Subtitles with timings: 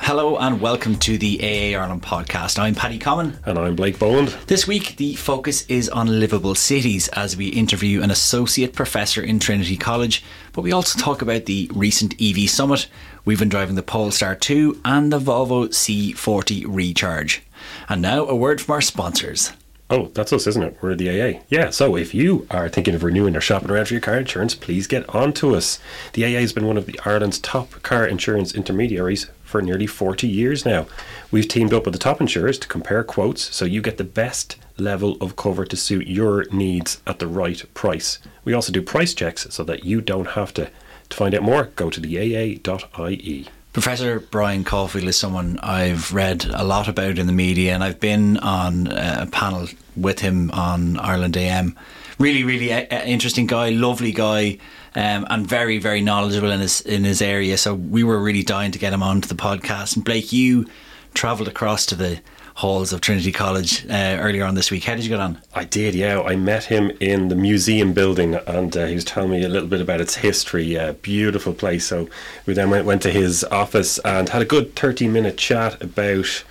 [0.00, 2.58] Hello and welcome to the AA Ireland podcast.
[2.58, 3.36] I'm Paddy Comyn.
[3.44, 4.28] And I'm Blake Boland.
[4.46, 9.38] This week, the focus is on livable cities as we interview an associate professor in
[9.38, 10.24] Trinity College.
[10.52, 12.88] But we also talk about the recent EV summit.
[13.24, 17.42] We've been driving the Polestar 2 and the Volvo C40 Recharge.
[17.88, 19.52] And now, a word from our sponsors.
[19.90, 20.76] Oh, that's us, isn't it?
[20.82, 21.40] We're the AA.
[21.48, 24.54] Yeah, so if you are thinking of renewing or shopping around for your car insurance,
[24.54, 25.78] please get on to us.
[26.12, 30.28] The AA has been one of the Ireland's top car insurance intermediaries for nearly 40
[30.28, 30.86] years now.
[31.30, 34.56] We've teamed up with the top insurers to compare quotes so you get the best
[34.76, 38.18] level of cover to suit your needs at the right price.
[38.44, 40.70] We also do price checks so that you don't have to.
[41.08, 43.48] To find out more, go to the AA.ie.
[43.72, 48.00] Professor Brian Caulfield is someone I've read a lot about in the media, and I've
[48.00, 51.76] been on a panel with him on Ireland AM.
[52.18, 54.58] Really, really uh, interesting guy, lovely guy,
[54.94, 57.58] um, and very, very knowledgeable in his in his area.
[57.58, 59.96] So we were really dying to get him onto the podcast.
[59.96, 60.66] And Blake, you
[61.14, 62.20] travelled across to the
[62.58, 64.82] halls of Trinity College uh, earlier on this week.
[64.82, 65.40] How did you get on?
[65.54, 66.20] I did, yeah.
[66.20, 69.68] I met him in the museum building and uh, he was telling me a little
[69.68, 70.76] bit about its history.
[70.76, 71.86] Uh, beautiful place.
[71.86, 72.08] So
[72.46, 76.42] we then went, went to his office and had a good 30 minute chat about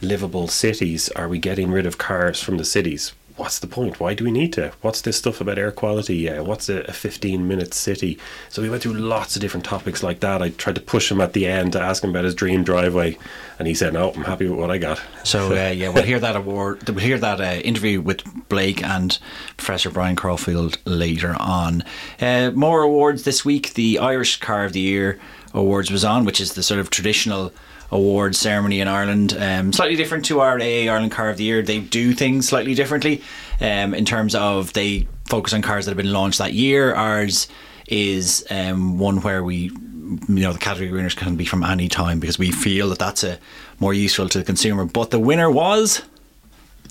[0.00, 1.08] livable cities.
[1.16, 3.12] Are we getting rid of cars from the cities?
[3.38, 4.00] What's the point?
[4.00, 4.72] Why do we need to?
[4.80, 6.28] What's this stuff about air quality?
[6.28, 8.18] Uh, what's a, a 15 minute city?
[8.48, 10.42] So we went through lots of different topics like that.
[10.42, 13.16] I tried to push him at the end to ask him about his dream driveway,
[13.60, 16.18] and he said, "No, I'm happy with what I got." So uh, yeah, we'll hear
[16.18, 16.88] that award.
[16.88, 19.16] We'll hear that uh, interview with Blake and
[19.56, 21.84] Professor Brian Caulfield later on.
[22.20, 23.74] Uh, more awards this week.
[23.74, 25.20] The Irish Car of the Year
[25.54, 27.52] awards was on, which is the sort of traditional
[27.90, 29.36] awards ceremony in Ireland.
[29.38, 31.62] Um, slightly different to our AA Ireland Car of the Year.
[31.62, 33.22] They do things slightly differently
[33.60, 36.94] um, in terms of they focus on cars that have been launched that year.
[36.94, 37.48] Ours
[37.86, 42.20] is um, one where we, you know, the category winners can be from any time
[42.20, 43.38] because we feel that that's a
[43.80, 44.84] more useful to the consumer.
[44.84, 46.02] But the winner was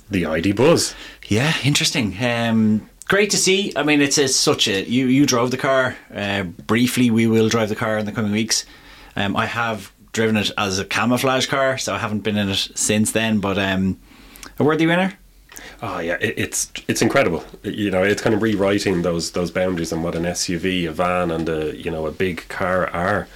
[0.09, 0.95] the ID Buzz.
[1.28, 2.16] Yeah, interesting.
[2.23, 3.73] Um, great to see.
[3.76, 7.11] I mean, it's such a you you drove the car uh, briefly.
[7.11, 8.66] We will drive the car in the coming weeks.
[9.16, 12.72] Um, I have driven it as a camouflage car, so I haven't been in it
[12.73, 13.39] since then.
[13.39, 14.00] But um,
[14.58, 15.14] a worthy winner.
[15.83, 17.44] Oh yeah, it, it's it's incredible.
[17.61, 21.30] You know, it's kind of rewriting those those boundaries and what an SUV, a van,
[21.30, 23.27] and a you know a big car are.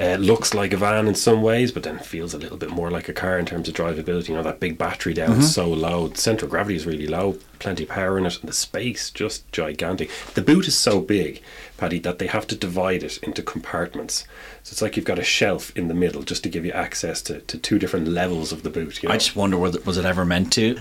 [0.00, 2.90] Uh, looks like a van in some ways, but then feels a little bit more
[2.90, 4.28] like a car in terms of drivability.
[4.28, 5.42] You know, that big battery down mm-hmm.
[5.42, 6.08] so low.
[6.08, 9.10] The centre of gravity is really low, plenty of power in it, and the space
[9.10, 10.10] just gigantic.
[10.32, 11.42] The boot is so big,
[11.76, 14.24] Paddy, that they have to divide it into compartments.
[14.62, 17.20] So it's like you've got a shelf in the middle just to give you access
[17.22, 19.02] to, to two different levels of the boot.
[19.02, 19.14] You know?
[19.14, 20.78] I just wonder, was it ever meant to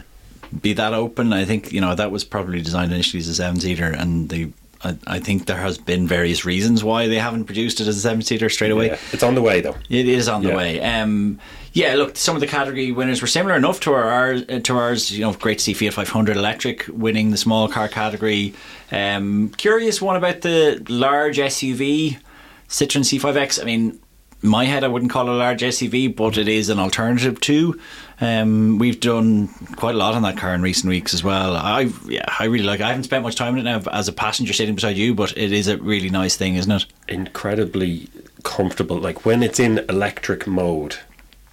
[0.62, 1.34] be that open?
[1.34, 4.54] I think, you know, that was probably designed initially as a seven seater and they
[4.82, 8.00] I, I, think there has been various reasons why they haven't produced it as a
[8.00, 8.88] seven seater straight away.
[8.88, 9.76] Yeah, it's on the way though.
[9.90, 10.82] It is on the way.
[10.82, 11.40] Um,
[11.74, 15.12] yeah, look, some of the category winners were similar enough to our to ours.
[15.12, 18.54] You know, great to see Fiat 500 electric winning the small car category.
[18.92, 22.18] Um, curious one about the large SUV
[22.70, 23.62] Citroen C5X.
[23.62, 24.00] I mean,
[24.42, 27.40] in my head, I wouldn't call it a large SUV, but it is an alternative
[27.42, 27.80] to.
[28.22, 29.48] Um, we've done
[29.78, 31.56] quite a lot on that car in recent weeks as well.
[31.56, 32.82] I yeah, I really like.
[32.82, 32.84] It.
[32.84, 35.38] I haven't spent much time in it now as a passenger sitting beside you, but
[35.38, 36.86] it is a really nice thing, isn't it?
[37.08, 38.10] Incredibly
[38.44, 38.98] comfortable.
[38.98, 40.98] Like when it's in electric mode,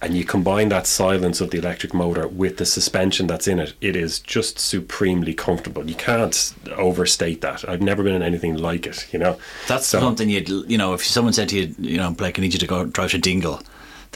[0.01, 3.73] and you combine that silence of the electric motor with the suspension that's in it,
[3.81, 5.89] it is just supremely comfortable.
[5.89, 7.67] You can't overstate that.
[7.67, 9.39] I've never been in anything like it, you know.
[9.67, 12.41] That's so, something you'd, you know, if someone said to you, you know, Blake, I
[12.43, 13.61] need you to go drive to Dingle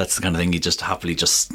[0.01, 1.51] that's the kind of thing you just happily just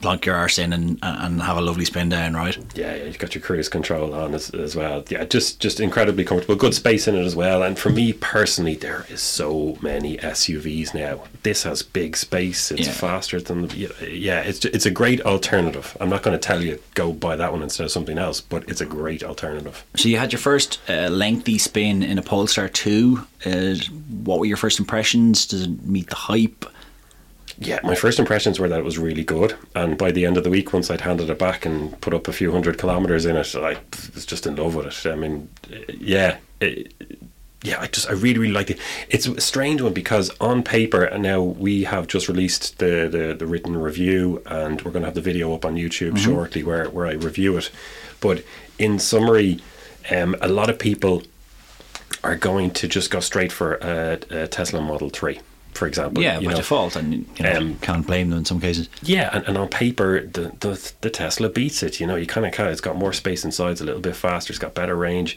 [0.00, 2.56] plonk your arse in and, and have a lovely spin down, right?
[2.74, 5.04] Yeah, yeah, you've got your cruise control on as, as well.
[5.10, 7.62] Yeah, just just incredibly comfortable, good space in it as well.
[7.62, 11.24] And for me personally, there is so many SUVs now.
[11.42, 12.72] This has big space.
[12.72, 12.92] It's yeah.
[12.92, 14.40] faster than the, yeah.
[14.40, 15.94] It's it's a great alternative.
[16.00, 18.66] I'm not going to tell you go buy that one instead of something else, but
[18.66, 19.84] it's a great alternative.
[19.96, 23.26] So you had your first uh, lengthy spin in a Polestar two.
[23.44, 23.74] Uh,
[24.24, 25.44] what were your first impressions?
[25.44, 26.64] Does it meet the hype?
[27.62, 29.54] Yeah, my first impressions were that it was really good.
[29.74, 32.26] And by the end of the week, once I'd handed it back and put up
[32.26, 33.76] a few hundred kilometers in it, I
[34.14, 35.06] was just in love with it.
[35.06, 35.50] I mean,
[35.98, 36.94] yeah, it,
[37.62, 38.78] yeah, I just I really really liked it.
[39.10, 43.34] It's a strange one because on paper, and now we have just released the the,
[43.38, 46.16] the written review, and we're going to have the video up on YouTube mm-hmm.
[46.16, 47.70] shortly where where I review it.
[48.22, 48.42] But
[48.78, 49.60] in summary,
[50.10, 51.24] um, a lot of people
[52.24, 55.40] are going to just go straight for a, a Tesla Model Three
[55.72, 56.22] for example.
[56.22, 56.56] Yeah, by know.
[56.56, 58.88] default, and you know, um, can't blame them in some cases.
[59.02, 62.00] Yeah, and, and on paper, the, the, the Tesla beats it.
[62.00, 64.16] You know, you kind of kind it's got more space inside, it's a little bit
[64.16, 65.36] faster, it's got better range.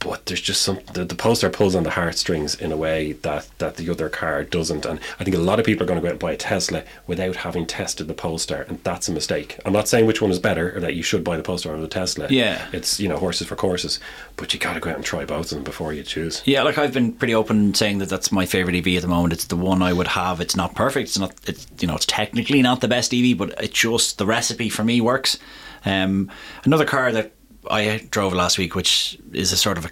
[0.00, 3.48] But there's just some the, the Polestar pulls on the heartstrings in a way that
[3.58, 6.02] that the other car doesn't and I think a lot of people are going to
[6.02, 9.58] go out and buy a Tesla without having tested the Polestar and that's a mistake
[9.64, 11.80] I'm not saying which one is better or that you should buy the Polestar or
[11.80, 12.64] the Tesla Yeah.
[12.72, 13.98] it's you know horses for courses
[14.36, 16.62] but you got to go out and try both of them before you choose Yeah,
[16.62, 19.32] like I've been pretty open saying that that's my favorite EV at the moment.
[19.32, 20.40] It's the one I would have.
[20.40, 21.08] It's not perfect.
[21.08, 21.34] It's not.
[21.46, 21.96] It's you know.
[21.96, 25.38] It's technically not the best EV, but it just the recipe for me works.
[25.84, 26.30] Um,
[26.64, 27.32] another car that
[27.70, 29.90] I drove last week, which is a sort of a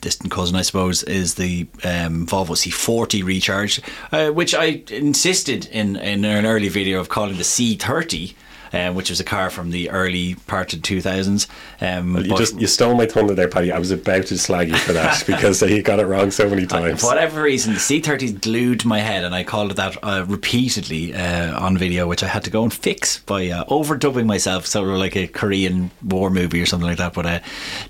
[0.00, 3.80] distant cousin, I suppose, is the um, Volvo C40 Recharge,
[4.12, 8.34] uh, which I insisted in in an early video of calling the C30.
[8.76, 11.46] Um, which was a car from the early part of 2000s.
[11.80, 14.76] Um, you just you stole my thunder there Paddy I was about to slag you
[14.76, 18.42] for that because you got it wrong so many times For whatever reason, the C30
[18.42, 22.26] glued my head, and I called it that uh, repeatedly uh, on video, which I
[22.26, 26.30] had to go and fix by uh, overdubbing myself, sort of like a Korean war
[26.30, 27.14] movie or something like that.
[27.14, 27.40] But uh,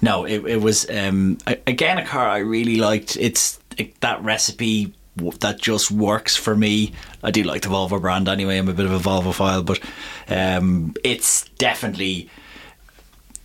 [0.03, 3.17] no, it, it was um, again a car I really liked.
[3.17, 6.93] It's it, that recipe that just works for me.
[7.23, 8.59] I do like the Volvo brand anyway.
[8.59, 9.81] I'm a bit of a Volvo file, but
[10.29, 12.29] um, it's definitely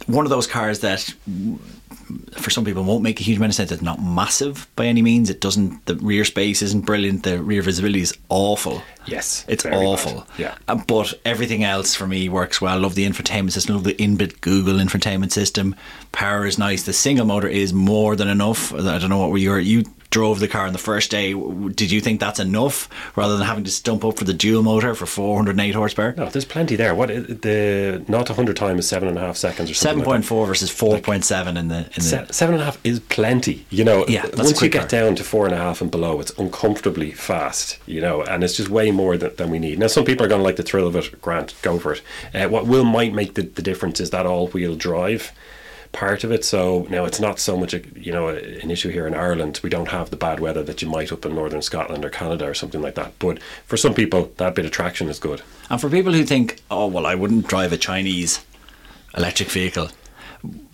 [0.07, 1.13] one of those cars that
[2.37, 3.71] for some people won't make a huge amount of sense.
[3.71, 5.29] It's not massive by any means.
[5.29, 5.85] It doesn't.
[5.85, 7.23] The rear space isn't brilliant.
[7.23, 8.81] The rear visibility is awful.
[9.05, 10.21] Yes, it's awful.
[10.21, 10.39] bad.
[10.39, 10.55] Yeah.
[10.67, 12.73] Uh, but everything else for me works well.
[12.73, 13.75] I love the infotainment system.
[13.75, 15.75] Love the inbuilt Google infotainment system.
[16.11, 16.83] Power is nice.
[16.83, 18.73] The single motor is more than enough.
[18.73, 21.33] I don't know what were your you drove the car on the first day.
[21.33, 22.87] Did you think that's enough
[23.17, 26.13] rather than having to stump up for the dual motor for 408 horsepower?
[26.17, 26.93] No, there's plenty there.
[26.93, 30.03] What the not a hundred time is seven and a half seconds or something.
[30.03, 30.45] Seven like that.
[30.47, 33.65] versus four point seven in the in the Se- seven and a half is plenty.
[33.69, 34.87] You know, Yeah, once you get car.
[34.89, 37.79] down to four and a half and below, it's uncomfortably fast.
[37.87, 39.79] You know, and it's just way more than, than we need.
[39.79, 41.21] Now, some people are going to like the thrill of it.
[41.21, 42.01] Grant, go for it.
[42.33, 45.31] Uh, what will might make the, the difference is that all-wheel drive
[45.91, 46.45] part of it.
[46.45, 49.59] So now it's not so much a, you know an issue here in Ireland.
[49.63, 52.45] We don't have the bad weather that you might up in northern Scotland or Canada
[52.47, 53.13] or something like that.
[53.19, 55.41] But for some people, that bit of traction is good.
[55.69, 58.43] And for people who think, oh well, I wouldn't drive a Chinese
[59.17, 59.89] electric vehicle.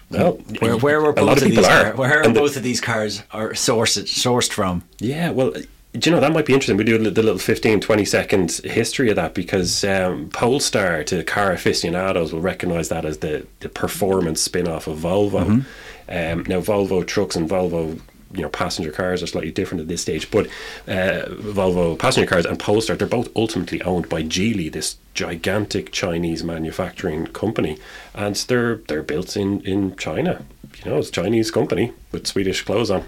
[0.09, 1.59] Well, Where, where were both of of, these?
[1.59, 1.83] are.
[1.83, 4.83] Car, where are And the- both of these cars are sourced sourced from?
[4.99, 5.51] Yeah, well,
[5.97, 6.77] do you know that might be interesting?
[6.77, 11.51] We do the little 15, 20 second history of that because um, Polestar to car
[11.51, 15.65] aficionados will recognise that as the, the performance spin off of Volvo.
[16.09, 17.99] Um, now, Volvo trucks and Volvo
[18.33, 20.47] you know passenger cars are slightly different at this stage but
[20.87, 26.43] uh, Volvo passenger cars and Polestar they're both ultimately owned by Geely this gigantic Chinese
[26.43, 27.77] manufacturing company
[28.13, 30.43] and they're they're built in in China
[30.83, 33.05] you know it's a Chinese company with Swedish clothes on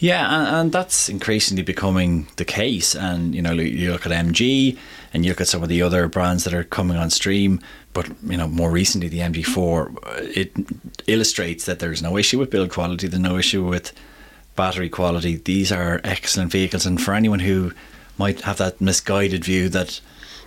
[0.00, 2.96] Yeah, and, and that's increasingly becoming the case.
[2.96, 4.78] And you know, you look at MG,
[5.12, 7.60] and you look at some of the other brands that are coming on stream.
[7.92, 10.52] But you know, more recently, the MG4 uh, it
[11.06, 13.08] illustrates that there's no issue with build quality.
[13.08, 13.92] There's no issue with
[14.56, 15.36] battery quality.
[15.36, 17.72] These are excellent vehicles, and for anyone who
[18.16, 20.00] might have that misguided view that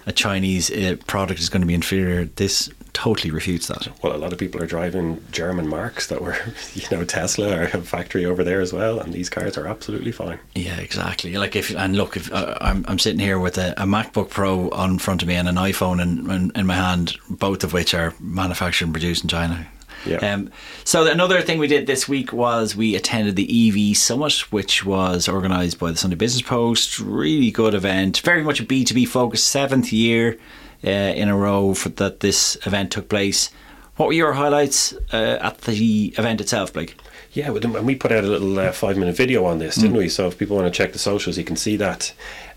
[0.08, 3.88] a Chinese uh, product is going to be inferior, this totally refutes that.
[4.02, 6.38] well, a lot of people are driving German marques that were,
[6.74, 10.12] you know, Tesla or have factory over there as well, and these cars are absolutely
[10.12, 10.40] fine.
[10.56, 11.34] Yeah, exactly.
[11.36, 14.70] Like if and look, if uh, I'm I'm sitting here with a, a MacBook Pro
[14.70, 17.94] on front of me and an iPhone in, in in my hand, both of which
[17.94, 19.68] are manufactured and produced in China.
[20.06, 20.18] Yeah.
[20.18, 20.52] Um,
[20.84, 25.30] so another thing we did this week was we attended the EV Summit, which was
[25.30, 27.00] organised by the Sunday Business Post.
[27.00, 29.44] Really good event, very much a B two B focus.
[29.44, 30.38] Seventh year
[30.84, 33.50] uh, in a row for that this event took place.
[33.96, 36.96] What were your highlights uh, at the event itself, Blake?
[37.34, 40.10] Yeah, and we put out a little uh, five minute video on this, didn't we?
[40.10, 42.14] So if people want to check the socials, you can see that.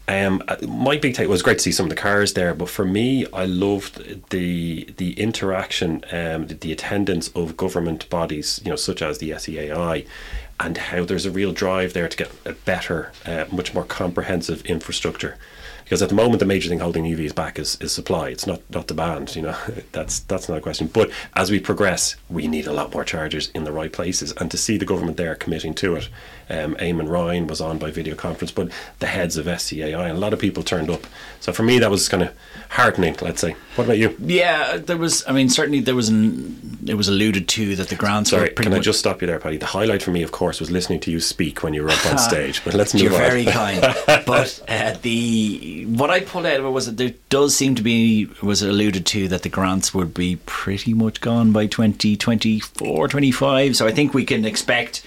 [0.09, 2.69] Um, uh, my big take was great to see some of the cars there, but
[2.69, 8.71] for me, I loved the the interaction, um, the, the attendance of government bodies, you
[8.71, 10.07] know, such as the SEAI,
[10.61, 14.65] and how there's a real drive there to get a better, uh, much more comprehensive
[14.67, 15.39] infrastructure.
[15.87, 18.29] Because at the moment, the major thing holding EVs back is, is supply.
[18.29, 19.37] It's not, not demand.
[19.37, 19.57] You know,
[19.93, 20.89] that's that's not a question.
[20.89, 24.33] But as we progress, we need a lot more chargers in the right places.
[24.33, 26.09] And to see the government there committing to it,
[26.49, 30.21] um, Eamon Ryan was on by video conference, but the heads of SEAI and a
[30.21, 31.07] lot of people turned up.
[31.41, 32.33] So for me, that was kind of
[32.71, 33.17] heartening.
[33.21, 33.57] Let's say.
[33.75, 34.17] What about you?
[34.21, 35.25] Yeah, there was.
[35.27, 36.09] I mean, certainly there was.
[36.09, 39.21] An, it was alluded to that the grants Sorry, were pretty can I just stop
[39.21, 39.57] you there, Paddy?
[39.57, 42.07] The highlight for me, of course, was listening to you speak when you were up
[42.07, 42.65] on stage.
[42.65, 43.19] But let's move You're on.
[43.19, 47.57] very kind, but uh, the what I pulled out of it was that there does
[47.57, 51.67] seem to be was alluded to that the grants would be pretty much gone by
[51.67, 53.77] 2024, 25.
[53.77, 55.05] So I think we can expect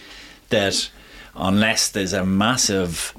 [0.49, 0.89] that
[1.35, 3.13] unless there's a massive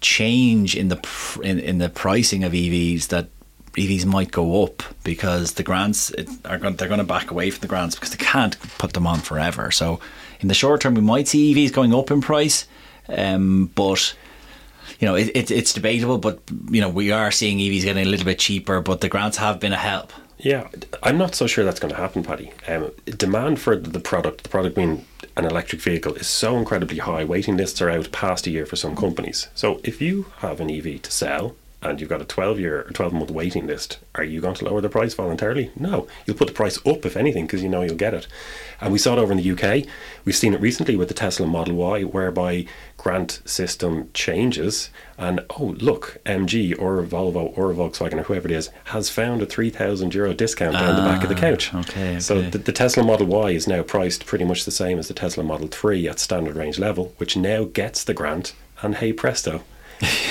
[0.00, 3.28] change in the pr- in, in the pricing of EVs, that
[3.72, 7.50] EVs might go up because the grants it, are going, they're going to back away
[7.50, 9.70] from the grants because they can't put them on forever.
[9.70, 10.00] So
[10.40, 12.66] in the short term, we might see EVs going up in price,
[13.08, 14.14] um, but
[14.98, 16.18] you know it, it, it's debatable.
[16.18, 16.40] But
[16.70, 19.60] you know we are seeing EVs getting a little bit cheaper, but the grants have
[19.60, 20.12] been a help.
[20.38, 20.68] Yeah,
[21.02, 22.52] I'm not so sure that's going to happen, Paddy.
[22.68, 25.04] Um, demand for the product, the product being
[25.36, 27.24] an electric vehicle, is so incredibly high.
[27.24, 29.48] Waiting lists are out past a year for some companies.
[29.54, 32.90] So if you have an EV to sell and you've got a 12 year or
[32.90, 35.70] 12 month waiting list, are you going to lower the price voluntarily?
[35.76, 36.08] No.
[36.26, 38.26] You'll put the price up, if anything, because you know you'll get it.
[38.80, 39.86] And we saw it over in the UK.
[40.24, 42.66] We've seen it recently with the Tesla Model Y, whereby
[42.96, 44.90] grant system changes.
[45.16, 49.46] And oh, look, MG or Volvo or Volkswagen or whoever it is has found a
[49.46, 51.72] 3,000 euro discount down the back of the couch.
[51.72, 52.20] Ah, okay, okay.
[52.20, 55.14] So the, the Tesla Model Y is now priced pretty much the same as the
[55.14, 58.54] Tesla Model 3 at standard range level, which now gets the grant.
[58.80, 59.62] And hey presto,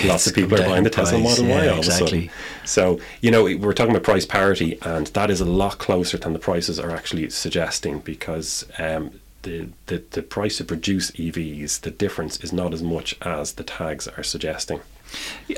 [0.06, 1.92] lots of people are buying the in Tesla price, Model Y yeah, all of a
[1.92, 2.30] sudden.
[2.66, 6.34] So, you know, we're talking about price parity, and that is a lot closer than
[6.34, 11.92] the prices are actually suggesting because um, the, the, the price to produce EVs, the
[11.92, 14.82] difference is not as much as the tags are suggesting.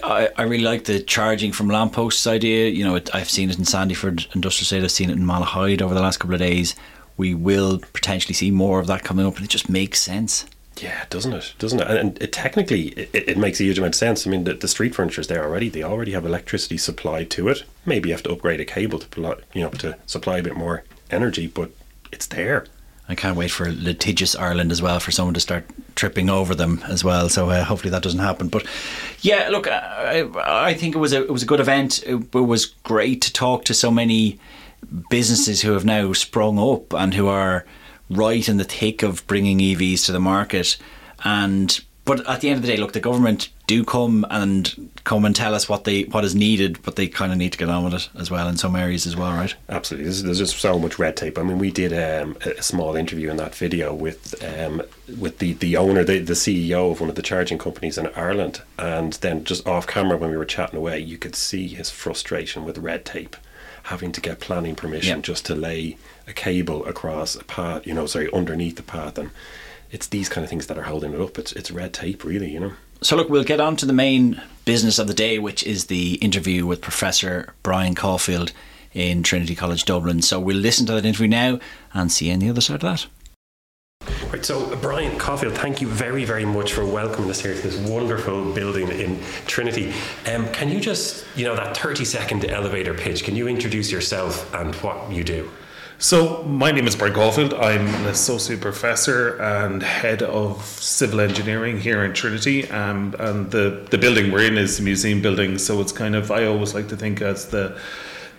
[0.04, 2.70] I, I really like the charging from lampposts idea.
[2.70, 4.84] You know, it, I've seen it in Sandyford Industrial Estate.
[4.84, 6.76] I've seen it in Malahide over the last couple of days.
[7.18, 10.46] We will potentially see more of that coming up, and it just makes sense.
[10.82, 11.54] Yeah, doesn't it?
[11.60, 11.88] Doesn't it?
[11.88, 14.26] And, and it, technically, it, it makes a huge amount of sense.
[14.26, 15.70] I mean, the, the street furniture is there already.
[15.70, 17.64] They already have electricity supplied to it.
[17.86, 20.84] Maybe you have to upgrade a cable to, you know, to supply a bit more
[21.12, 21.72] energy, but
[22.12, 22.66] it's there.
[23.08, 26.84] I can't wait for litigious Ireland as well for someone to start tripping over them
[26.88, 27.28] as well.
[27.28, 28.50] So uh, hopefully that doesn't happen.
[28.50, 28.68] But
[29.22, 32.04] yeah, look, I, I think it was a it was a good event.
[32.06, 34.40] It was great to talk to so many
[35.10, 37.66] businesses who have now sprung up and who are
[38.10, 40.78] right in the thick of bringing EVs to the market.
[41.24, 45.26] And but at the end of the day, look, the government do come and come
[45.26, 47.70] and tell us what they what is needed, but they kind of need to get
[47.70, 49.54] on with it as well in some areas as well, right?
[49.70, 50.06] Absolutely.
[50.06, 51.38] There's, there's just so much red tape.
[51.38, 54.82] I mean, we did um, a small interview in that video with um,
[55.20, 58.64] with the, the owner, the, the CEO of one of the charging companies in Ireland.
[58.80, 62.66] And then just off camera, when we were chatting away, you could see his frustration
[62.66, 63.36] with red tape,
[63.90, 65.22] having to get planning permission Yeah.
[65.22, 69.18] just to lay a cable across a path, you know, sorry, underneath the path.
[69.18, 69.32] And
[69.92, 71.38] it's these kind of things that are holding it up.
[71.40, 72.74] It's, it's red tape, really, you know.
[73.02, 76.16] So, look, we'll get on to the main business of the day, which is the
[76.16, 78.52] interview with Professor Brian Caulfield
[78.94, 80.22] in Trinity College Dublin.
[80.22, 81.60] So, we'll listen to that interview now
[81.94, 83.08] and see you on the other side of that.
[84.32, 87.78] Right, so Brian Caulfield, thank you very, very much for welcoming us here to this
[87.90, 89.92] wonderful building in Trinity.
[90.32, 94.54] Um, can you just, you know, that 30 second elevator pitch, can you introduce yourself
[94.54, 95.50] and what you do?
[95.98, 97.56] So, my name is Brian Caulfield.
[97.56, 102.70] I'm an associate professor and head of civil engineering here in Trinity.
[102.70, 106.30] Um, and the, the building we're in is a museum building, so it's kind of,
[106.30, 107.80] I always like to think as the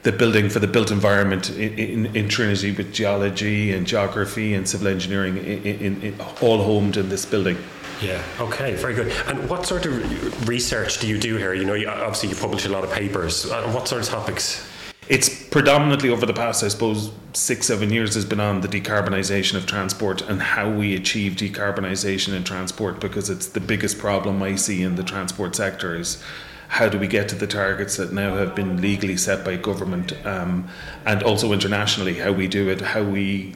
[0.03, 4.69] the building for the built environment in, in, in Trinity with geology and geography and
[4.69, 7.59] civil engineering in, in, all homed in this building.
[8.01, 9.13] Yeah, okay, very good.
[9.27, 11.53] And what sort of research do you do here?
[11.53, 13.45] You know, you, obviously you publish a lot of papers.
[13.45, 14.67] Uh, what sort of topics?
[15.11, 19.57] It's predominantly over the past, I suppose, six, seven years has been on the decarbonisation
[19.57, 24.55] of transport and how we achieve decarbonisation in transport because it's the biggest problem I
[24.55, 26.23] see in the transport sector is
[26.71, 30.15] how do we get to the targets that now have been legally set by government
[30.25, 30.69] um,
[31.05, 33.55] and also internationally, how we do it, how we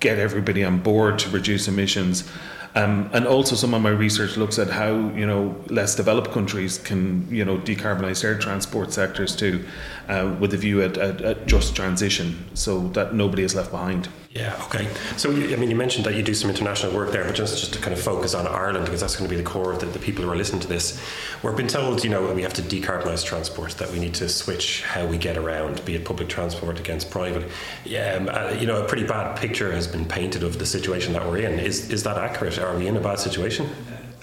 [0.00, 2.28] get everybody on board to reduce emissions.
[2.74, 6.78] Um, and also, some of my research looks at how you know less developed countries
[6.78, 9.64] can you know decarbonize their transport sectors too,
[10.08, 14.08] uh, with a view at, at, at just transition, so that nobody is left behind.
[14.38, 14.88] Yeah, okay.
[15.16, 17.72] So, I mean, you mentioned that you do some international work there, but just, just
[17.72, 19.86] to kind of focus on Ireland, because that's going to be the core of the,
[19.86, 21.02] the people who are listening to this.
[21.42, 24.84] We've been told, you know, we have to decarbonise transport, that we need to switch
[24.84, 27.50] how we get around, be it public transport against private.
[27.84, 31.14] Yeah, um, uh, you know, a pretty bad picture has been painted of the situation
[31.14, 31.58] that we're in.
[31.58, 32.60] Is, is that accurate?
[32.60, 33.68] Are we in a bad situation?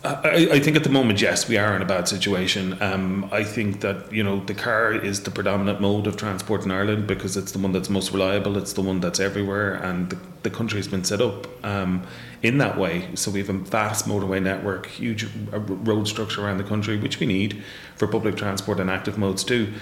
[0.06, 2.82] I, I think at the moment, yes, we are in a bad situation.
[2.82, 6.72] Um, I think that you know the car is the predominant mode of transport in
[6.72, 8.58] Ireland because it's the one that's most reliable.
[8.58, 12.06] It's the one that's everywhere, and the, the country has been set up um,
[12.44, 13.10] in that way.
[13.16, 17.20] So we have a vast motorway network, huge uh, road structure around the country, which
[17.20, 17.64] we need
[17.96, 19.74] for public transport and active modes too.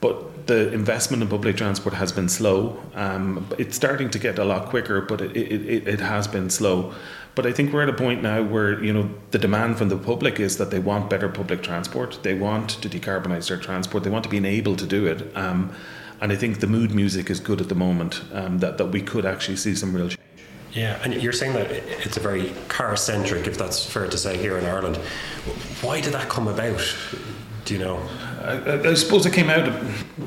[0.00, 2.82] But the investment in public transport has been slow.
[2.94, 6.50] Um, it's starting to get a lot quicker, but it, it, it, it has been
[6.50, 6.92] slow.
[7.34, 9.96] But I think we're at a point now where you know the demand from the
[9.96, 12.18] public is that they want better public transport.
[12.22, 14.04] They want to decarbonise their transport.
[14.04, 15.34] They want to be able to do it.
[15.36, 15.74] Um,
[16.20, 18.22] and I think the mood music is good at the moment.
[18.32, 20.18] Um, that that we could actually see some real change.
[20.72, 24.38] Yeah, and you're saying that it's a very car centric, if that's fair to say,
[24.38, 24.96] here in Ireland.
[25.82, 26.82] Why did that come about?
[27.64, 28.08] Do you know?
[28.44, 29.72] I, I, suppose it came out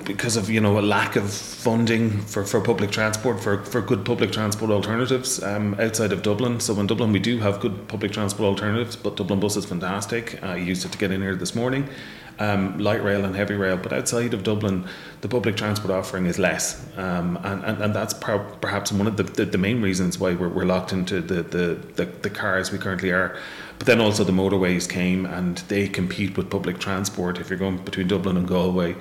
[0.06, 4.06] because of you know a lack of funding for, for public transport for, for good
[4.06, 6.60] public transport alternatives um, outside of Dublin.
[6.60, 10.42] So in Dublin we do have good public transport alternatives, but Dublin Bus is fantastic.
[10.44, 11.90] I used it to get in here this morning,
[12.40, 13.76] um, light rail and heavy rail.
[13.76, 14.88] But outside of Dublin,
[15.20, 19.24] the public transport offering is less, um, and, and, and that's perhaps one of the,
[19.24, 22.78] the, the, main reasons why we're, we're locked into the, the, the, the cars we
[22.78, 23.38] currently are.
[23.78, 27.40] But then also the motorways came and they compete with public transport.
[27.40, 28.96] If you're going between Dublin and Galway,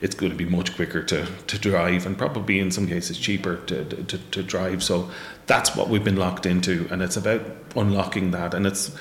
[0.00, 3.56] it's going to be much quicker to, to drive and probably in some cases cheaper
[3.66, 4.82] to, to, to drive.
[4.82, 5.10] So
[5.46, 7.42] that's what we've been locked into, and it's about
[7.74, 8.54] unlocking that.
[8.54, 8.94] And it's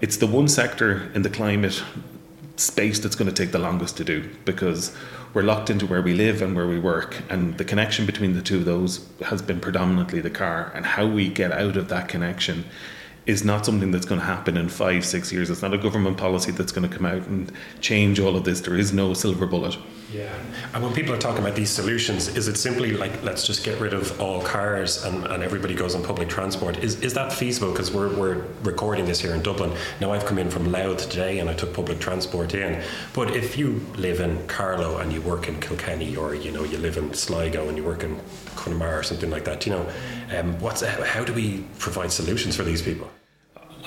[0.00, 1.82] it's the one sector in the climate
[2.56, 4.96] space that's going to take the longest to do because
[5.34, 8.42] we're locked into where we live and where we work and the connection between the
[8.42, 12.08] two of those has been predominantly the car and how we get out of that
[12.08, 12.64] connection
[13.28, 15.50] is not something that's going to happen in five, six years.
[15.50, 18.62] It's not a government policy that's going to come out and change all of this.
[18.62, 19.76] There is no silver bullet.
[20.10, 20.32] Yeah.
[20.72, 23.78] And when people are talking about these solutions, is it simply like, let's just get
[23.78, 26.78] rid of all cars and, and everybody goes on public transport?
[26.78, 27.70] Is, is that feasible?
[27.70, 29.72] Because we're, we're recording this here in Dublin.
[30.00, 32.82] Now, I've come in from Louth today and I took public transport in.
[33.12, 36.78] But if you live in Carlow and you work in Kilkenny or, you know, you
[36.78, 38.18] live in Sligo and you work in
[38.56, 39.86] Connemara or something like that, you know,
[40.34, 43.10] um, what's, how do we provide solutions for these people?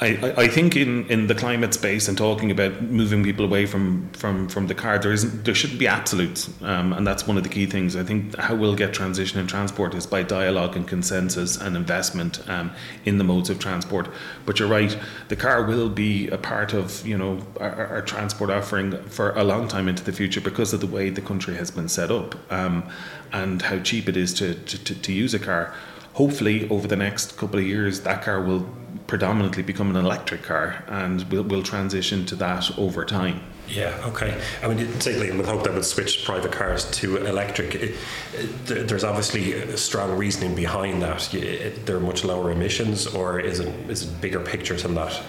[0.03, 4.09] I, I think in, in the climate space and talking about moving people away from,
[4.13, 7.43] from, from the car, there isn't there shouldn't be absolutes, um, and that's one of
[7.43, 7.95] the key things.
[7.95, 12.49] I think how we'll get transition in transport is by dialogue and consensus and investment
[12.49, 12.71] um,
[13.05, 14.09] in the modes of transport.
[14.47, 18.49] But you're right, the car will be a part of you know our, our transport
[18.49, 21.69] offering for a long time into the future because of the way the country has
[21.69, 22.89] been set up um,
[23.33, 25.75] and how cheap it is to, to, to use a car
[26.13, 28.67] hopefully over the next couple of years that car will
[29.11, 33.41] predominantly become an electric car and we'll, we'll transition to that over time.
[33.67, 34.41] Yeah, okay.
[34.63, 37.75] I mean, particularly with hope that would switch private cars to electric.
[37.75, 37.95] It,
[38.33, 41.33] it, there's obviously strong reasoning behind that.
[41.33, 45.21] It, they're much lower emissions, or is it is it bigger picture than that?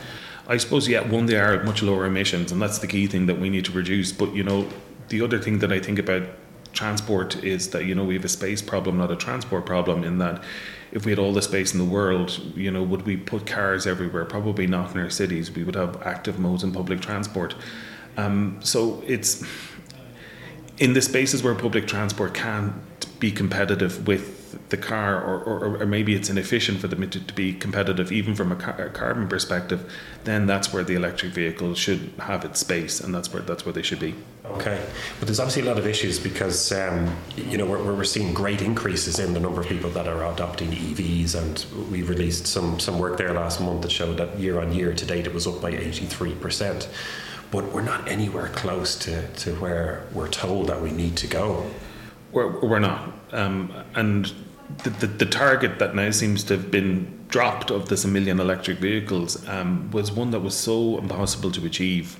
[0.46, 3.40] I suppose, yeah, one, they are much lower emissions, and that's the key thing that
[3.40, 4.12] we need to reduce.
[4.12, 4.68] But, you know,
[5.08, 6.22] the other thing that I think about
[6.72, 10.18] transport is that, you know, we have a space problem, not a transport problem, in
[10.18, 10.42] that
[10.92, 13.86] if we had all the space in the world, you know, would we put cars
[13.86, 14.24] everywhere?
[14.26, 15.50] Probably not in our cities.
[15.50, 17.54] We would have active modes in public transport.
[18.18, 19.42] Um, so it's
[20.78, 22.82] in the spaces where public transport can
[23.22, 27.34] be competitive with the car, or, or, or maybe it's inefficient for them to, to
[27.34, 29.80] be competitive, even from a, car, a, carbon perspective,
[30.24, 33.72] then that's where the electric vehicle should have its space, and that's where that's where
[33.72, 34.12] they should be.
[34.44, 34.84] Okay,
[35.20, 38.60] but there's obviously a lot of issues because um, you know we're, we're seeing great
[38.60, 42.98] increases in the number of people that are adopting EVs, and we released some some
[42.98, 45.62] work there last month that showed that year on year to date it was up
[45.62, 46.88] by 83 percent.
[47.52, 51.70] But we're not anywhere close to, to where we're told that we need to go.
[52.32, 53.12] We're, we're not.
[53.32, 54.32] Um, and
[54.84, 58.40] the, the, the, target that now seems to have been dropped of this a million
[58.40, 62.18] electric vehicles um, was one that was so impossible to achieve.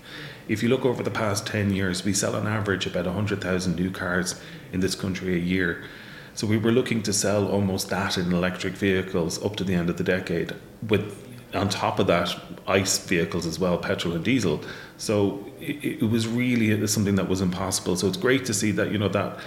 [0.48, 3.90] If you look over the past 10 years, we sell on average about 100,000 new
[3.90, 4.40] cars
[4.72, 5.84] in this country a year.
[6.34, 9.90] So we were looking to sell almost that in electric vehicles up to the end
[9.90, 10.54] of the decade,
[10.88, 11.18] with
[11.54, 12.34] on top of that,
[12.66, 14.62] ICE vehicles as well, petrol and diesel.
[14.96, 17.96] So it, it was really something that was impossible.
[17.96, 19.38] So it's great to see that you know that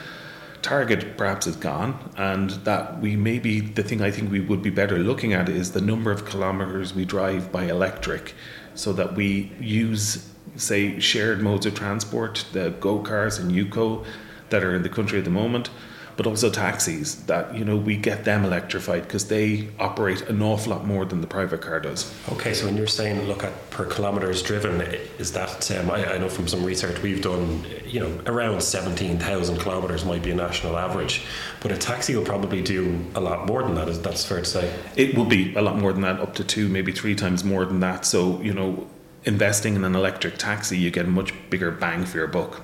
[0.66, 4.72] target perhaps is gone, and that we maybe the thing I think we would be
[4.72, 8.34] better looking at is the number of kilometers we drive by electric,
[8.74, 14.06] so that we use say shared modes of transport, the GoCars and Yuko
[14.50, 15.70] that are in the country at the moment
[16.18, 20.72] but also taxis that you know we get them electrified because they operate an awful
[20.74, 22.14] lot more than the private car does.
[22.32, 24.82] Okay, so when you're saying look at per kilometres driven,
[25.20, 29.18] is that um, I, I, know from some research we've done, you know, around seventeen
[29.18, 31.24] thousand kilometres might be a national average,
[31.62, 33.90] but a taxi will probably do a lot more than that.
[33.90, 34.74] Is that's fair to say?
[34.96, 37.66] It will be a lot more than that, up to two, maybe three times more
[37.66, 38.06] than that.
[38.06, 38.88] So you know.
[39.28, 42.62] Investing in an electric taxi, you get a much bigger bang for your buck.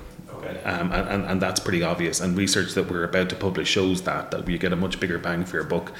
[0.64, 2.20] Um, and, and that's pretty obvious.
[2.20, 5.18] And research that we're about to publish shows that that we get a much bigger
[5.18, 5.92] bang for your buck.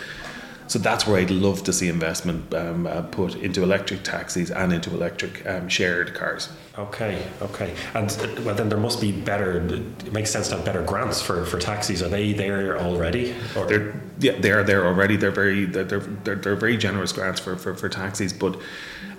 [0.69, 4.73] So that's where I'd love to see investment um, uh, put into electric taxis and
[4.73, 6.49] into electric um, shared cars.
[6.79, 8.11] Okay, okay, and
[8.43, 9.61] well then there must be better.
[9.67, 12.03] It makes sense to have better grants for, for taxis.
[12.03, 13.35] Are they there already?
[13.55, 13.67] Or?
[13.67, 15.17] They're yeah, they are there already.
[15.17, 18.59] They're very they're, they're, they're very generous grants for, for, for taxis, but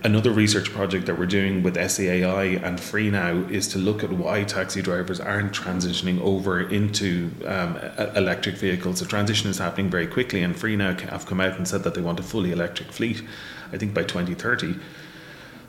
[0.03, 4.43] another research project that we're doing with SEAI and FreeNow is to look at why
[4.43, 7.77] taxi drivers aren't transitioning over into um,
[8.15, 8.99] electric vehicles.
[8.99, 12.01] The transition is happening very quickly, and FreeNow have come out and said that they
[12.01, 13.23] want a fully electric fleet,
[13.71, 14.75] I think by 2030.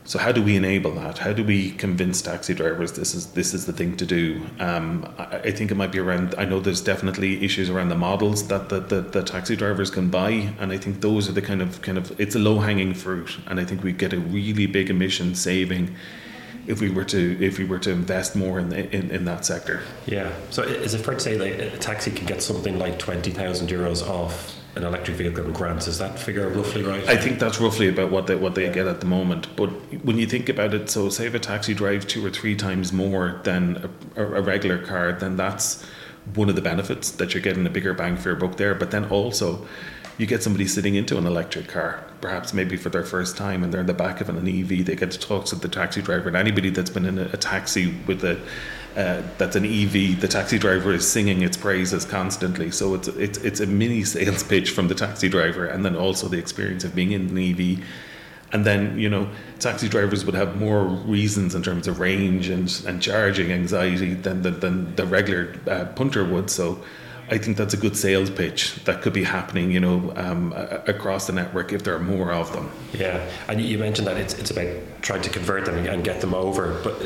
[0.06, 1.16] So how do we enable that?
[1.16, 4.44] How do we convince taxi drivers this is this is the thing to do?
[4.60, 6.34] Um, I, I, think it might be around.
[6.36, 10.10] I know there's definitely issues around the models that the, the, the, taxi drivers can
[10.10, 12.92] buy, and I think those are the kind of kind of it's a low hanging
[12.92, 15.96] fruit, and I think we get a really big emission saving
[16.66, 19.82] if we were to if we were to invest more in in, in that sector.
[20.04, 20.34] Yeah.
[20.50, 23.70] So is it fair to say that a taxi can get something like twenty thousand
[23.70, 25.86] euros off an electric vehicle grants.
[25.86, 27.06] Is that figure roughly right?
[27.08, 29.54] I think that's roughly about what they what they get at the moment.
[29.56, 29.68] But
[30.04, 32.92] when you think about it, so say if a taxi drives two or three times
[32.92, 35.84] more than a, a regular car, then that's
[36.34, 38.74] one of the benefits that you're getting a bigger bang for your buck there.
[38.74, 39.66] But then also,
[40.16, 43.72] you get somebody sitting into an electric car, perhaps maybe for their first time, and
[43.72, 44.86] they're in the back of an EV.
[44.86, 47.36] They get to talk to the taxi driver, and anybody that's been in a, a
[47.36, 48.40] taxi with a
[48.96, 50.20] uh, that's an EV.
[50.20, 52.70] The taxi driver is singing its praises constantly.
[52.70, 56.28] So it's it's it's a mini sales pitch from the taxi driver, and then also
[56.28, 57.84] the experience of being in an EV.
[58.52, 62.70] And then you know, taxi drivers would have more reasons in terms of range and,
[62.86, 66.50] and charging anxiety than the, than the regular uh, punter would.
[66.50, 66.82] So.
[67.30, 70.52] I think that's a good sales pitch that could be happening, you know, um,
[70.86, 72.70] across the network if there are more of them.
[72.92, 74.68] Yeah, and you mentioned that it's it's about
[75.02, 77.00] trying to convert them and get them over, but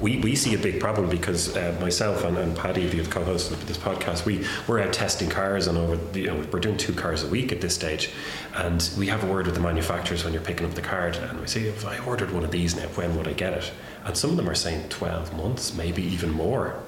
[0.00, 3.66] we, we see a big problem because uh, myself and, and Paddy, the co-host of
[3.68, 7.22] this podcast, we we're out testing cars and over you know we're doing two cars
[7.22, 8.10] a week at this stage,
[8.56, 11.40] and we have a word with the manufacturers when you're picking up the card, and
[11.40, 13.70] we say if I ordered one of these now, when would I get it?
[14.04, 16.82] And some of them are saying 12 months, maybe even more.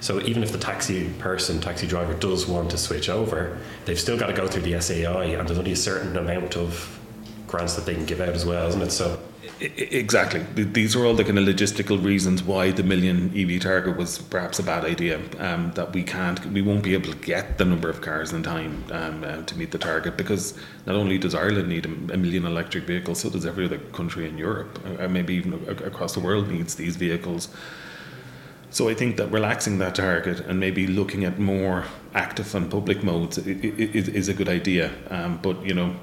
[0.00, 4.18] So even if the taxi person, taxi driver does want to switch over, they've still
[4.18, 6.98] got to go through the SEAI, and there's only a certain amount of
[7.46, 8.90] grants that they can give out as well, isn't it?
[8.90, 9.18] So
[9.60, 10.44] Exactly.
[10.54, 14.60] These are all the kind of logistical reasons why the million EV target was perhaps
[14.60, 15.20] a bad idea.
[15.38, 18.44] Um, that we can't, we won't be able to get the number of cars in
[18.44, 20.56] time um, uh, to meet the target because
[20.86, 24.38] not only does Ireland need a, million electric vehicles, so does every other country in
[24.38, 27.48] Europe, uh, maybe even across the world needs these vehicles.
[28.70, 33.02] So I think that relaxing that target and maybe looking at more active and public
[33.02, 34.92] modes is, a good idea.
[35.10, 35.96] Um, but you know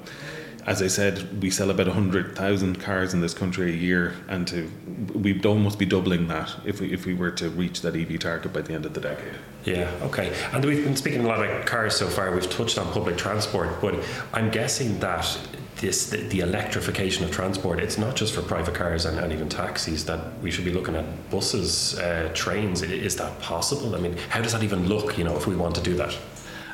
[0.66, 4.68] as I said, we sell about 100,000 cars in this country a year, and to
[5.14, 8.52] we'd almost be doubling that if we, if we were to reach that EV target
[8.52, 9.34] by the end of the decade.
[9.64, 10.36] Yeah, okay.
[10.52, 13.80] And we've been speaking a lot about cars so far, we've touched on public transport,
[13.80, 13.94] but
[14.32, 15.38] I'm guessing that
[15.76, 19.48] this the, the electrification of transport, it's not just for private cars and, and even
[19.48, 22.82] taxis, that we should be looking at buses, uh, trains.
[22.82, 23.94] Is that possible?
[23.94, 26.16] I mean, how does that even look, you know, if we want to do that?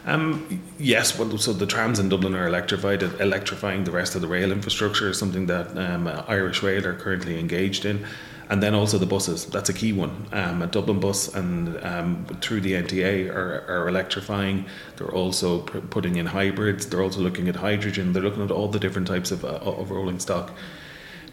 [0.05, 3.03] Um, yes, well, so the trams in Dublin are electrified.
[3.03, 7.38] Electrifying the rest of the rail infrastructure is something that um, Irish Rail are currently
[7.38, 8.05] engaged in.
[8.53, 10.29] And then also the buses, that's a key one.
[10.31, 14.67] Um, a Dublin bus and um, through the NTA are, are electrifying.
[14.99, 16.85] They're also putting in hybrids.
[16.85, 18.12] They're also looking at hydrogen.
[18.12, 20.53] They're looking at all the different types of, uh, of rolling stock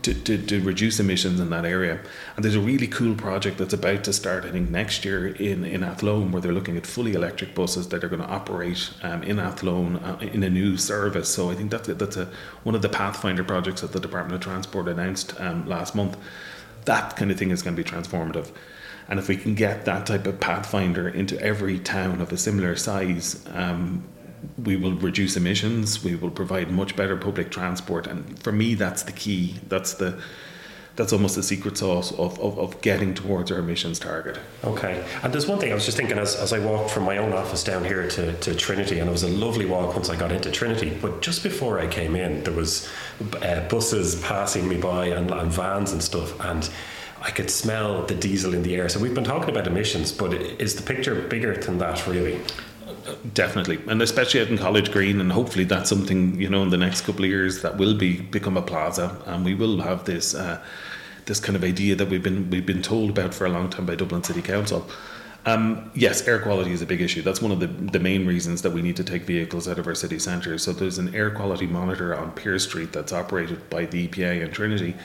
[0.03, 1.99] to, to, to reduce emissions in that area.
[2.38, 5.65] And there's a really cool project that's about to start, I think, next year in,
[5.65, 9.23] in Athlone, where they're looking at fully electric buses that are going to operate um,
[9.23, 11.27] in Athlone uh, in a new service.
[11.27, 12.29] So I think that's, a, that's a,
[12.63, 16.15] one of the Pathfinder projects that the Department of Transport announced um, last month.
[16.89, 18.47] That kind of thing is going to be transformative.
[19.08, 22.75] And if we can get that type of Pathfinder into every town of a similar
[22.75, 24.04] size, um,
[24.58, 26.04] we will reduce emissions.
[26.04, 29.60] We will provide much better public transport, and for me, that's the key.
[29.67, 30.19] That's the
[30.99, 34.38] that's almost the secret sauce of, of, of, getting towards our emissions target.
[34.65, 35.01] Okay.
[35.23, 37.31] And there's one thing I was just thinking as, as I walked from my own
[37.31, 40.33] office down here to, to Trinity, and it was a lovely walk once I got
[40.33, 40.89] into Trinity.
[41.01, 42.89] But just before I came in, there was
[43.41, 46.69] uh, buses passing me by and, and vans and stuff, and
[47.21, 48.89] I could smell the diesel in the air.
[48.89, 52.41] So we've been talking about emissions, but is the picture bigger than that, really?
[53.33, 56.77] Definitely, and especially out in College Green, and hopefully that's something you know in the
[56.77, 60.35] next couple of years that will be become a plaza, and we will have this
[60.35, 60.63] uh,
[61.25, 63.85] this kind of idea that we've been we've been told about for a long time
[63.85, 64.89] by Dublin City Council.
[65.45, 67.21] Um, yes, air quality is a big issue.
[67.21, 69.88] That's one of the, the main reasons that we need to take vehicles out of
[69.88, 70.63] our city centres.
[70.63, 74.53] So there's an air quality monitor on Pearse Street that's operated by the EPA and
[74.53, 74.95] Trinity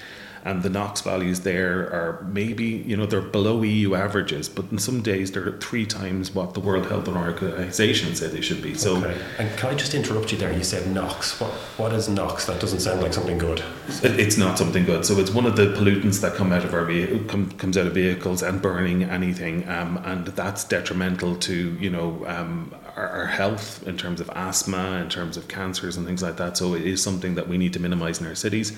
[0.44, 4.78] and the NOx values there are maybe you know they're below EU averages, but in
[4.78, 8.74] some days they're three times what the World Health Organization said they should be.
[8.74, 9.18] So, okay.
[9.38, 10.52] and can I just interrupt you there?
[10.52, 11.40] You said NOx.
[11.40, 12.44] What what is NOx?
[12.44, 13.62] That doesn't sound like something good.
[14.02, 15.06] It's not something good.
[15.06, 16.84] So it's one of the pollutants that come out of our
[17.26, 22.22] come, comes out of vehicles and burning anything, um, and that's detrimental to you know
[22.26, 26.36] um, our, our, health in terms of asthma, in terms of cancers and things like
[26.36, 26.56] that.
[26.56, 28.76] So it is something that we need to minimise in our cities.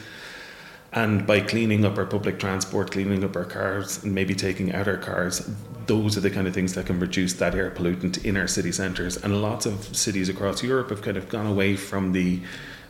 [0.97, 4.89] And by cleaning up our public transport, cleaning up our cars, and maybe taking out
[4.89, 5.49] our cars,
[5.87, 8.73] those are the kind of things that can reduce that air pollutant in our city
[8.73, 9.19] centres.
[9.19, 12.41] And lots of cities across Europe have kind of gone away from the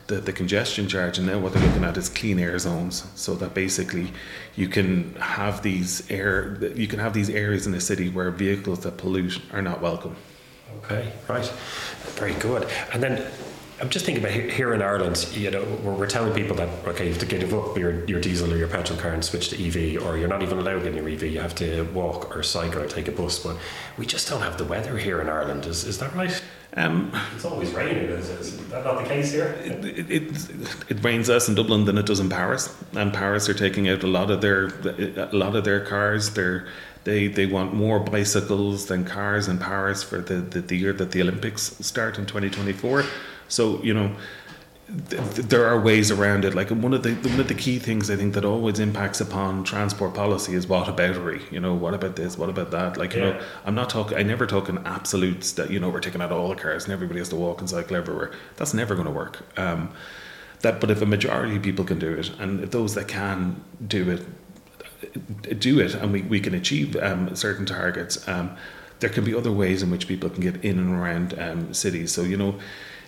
[0.07, 3.35] the, the congestion charge, and now what they're looking at is clean air zones, so
[3.35, 4.13] that basically
[4.55, 8.79] you can have these air you can have these areas in the city where vehicles
[8.79, 10.15] that pollute are not welcome.
[10.77, 11.45] Okay, right,
[12.15, 12.69] very good.
[12.93, 13.29] And then
[13.79, 17.05] I'm just thinking about here in Ireland, you know, we're, we're telling people that, okay,
[17.05, 19.55] you have to give up your, your diesel or your petrol car and switch to
[19.55, 22.81] EV, or you're not even allowed in your EV, you have to walk or cycle
[22.81, 23.37] or take a bus.
[23.37, 23.57] But
[23.95, 25.67] we just don't have the weather here in Ireland.
[25.67, 26.41] Is, is that right?
[26.75, 28.09] Um, it's always raining.
[28.09, 29.55] Is, is that not the case here?
[29.63, 33.47] It, it, it, it, rains less in Dublin than it does in Paris, and Paris
[33.47, 36.31] are taking out a lot of their a lot of their cars.
[36.31, 36.67] They're
[37.03, 41.11] they they want more bicycles than cars in Paris for the, the, the year that
[41.11, 43.05] the Olympics start in 2024.
[43.47, 44.15] So you know,
[45.09, 46.55] th- there are ways around it.
[46.55, 49.63] Like one of the one of the key things I think that always impacts upon
[49.63, 51.17] transport policy is what about
[51.51, 52.37] You know, what about this?
[52.37, 52.97] What about that?
[52.97, 53.31] Like you yeah.
[53.31, 54.17] know, I'm not talking.
[54.17, 56.93] I never talk in absolutes that you know we're taking out all the cars and
[56.93, 58.31] everybody has to walk and cycle everywhere.
[58.55, 59.43] That's never going to work.
[59.57, 59.91] Um,
[60.61, 63.63] that, but if a majority of people can do it, and if those that can
[63.85, 68.57] do it, do it, and we, we can achieve um, certain targets, um,
[68.99, 72.11] there can be other ways in which people can get in and around um, cities.
[72.11, 72.55] So you know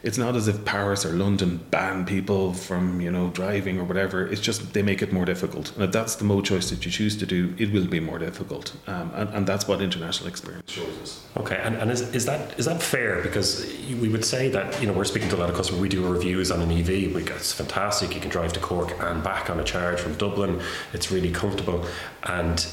[0.04, 4.28] it's not as if Paris or London ban people from you know driving or whatever.
[4.28, 5.74] It's just they make it more difficult.
[5.76, 8.20] And if that's the mode choice that you choose to do, it will be more
[8.20, 8.76] difficult.
[8.88, 11.26] Um, and, and that's what international experience shows us.
[11.38, 13.22] Okay, and, and is, is that is that fair?
[13.22, 13.66] Because
[14.02, 15.82] we would say that you know we're speaking to a lot of customers.
[15.82, 17.14] We do reviews on an EV.
[17.14, 18.16] We it's fantastic.
[18.16, 20.62] You can drive to Cork and back on a charge from Dublin.
[20.94, 21.86] It's really comfortable.
[22.24, 22.66] And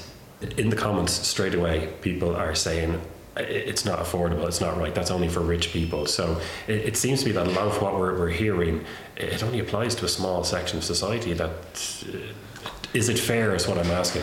[0.57, 3.01] in the comments straight away, people are saying
[3.37, 6.07] it's not affordable, it's not right, that's only for rich people.
[6.07, 8.85] So it, it seems to me that a lot of what we're, we're, hearing,
[9.17, 11.51] it only applies to a small section of society that.
[11.51, 12.19] Uh,
[12.95, 14.23] is it fair is what I'm asking.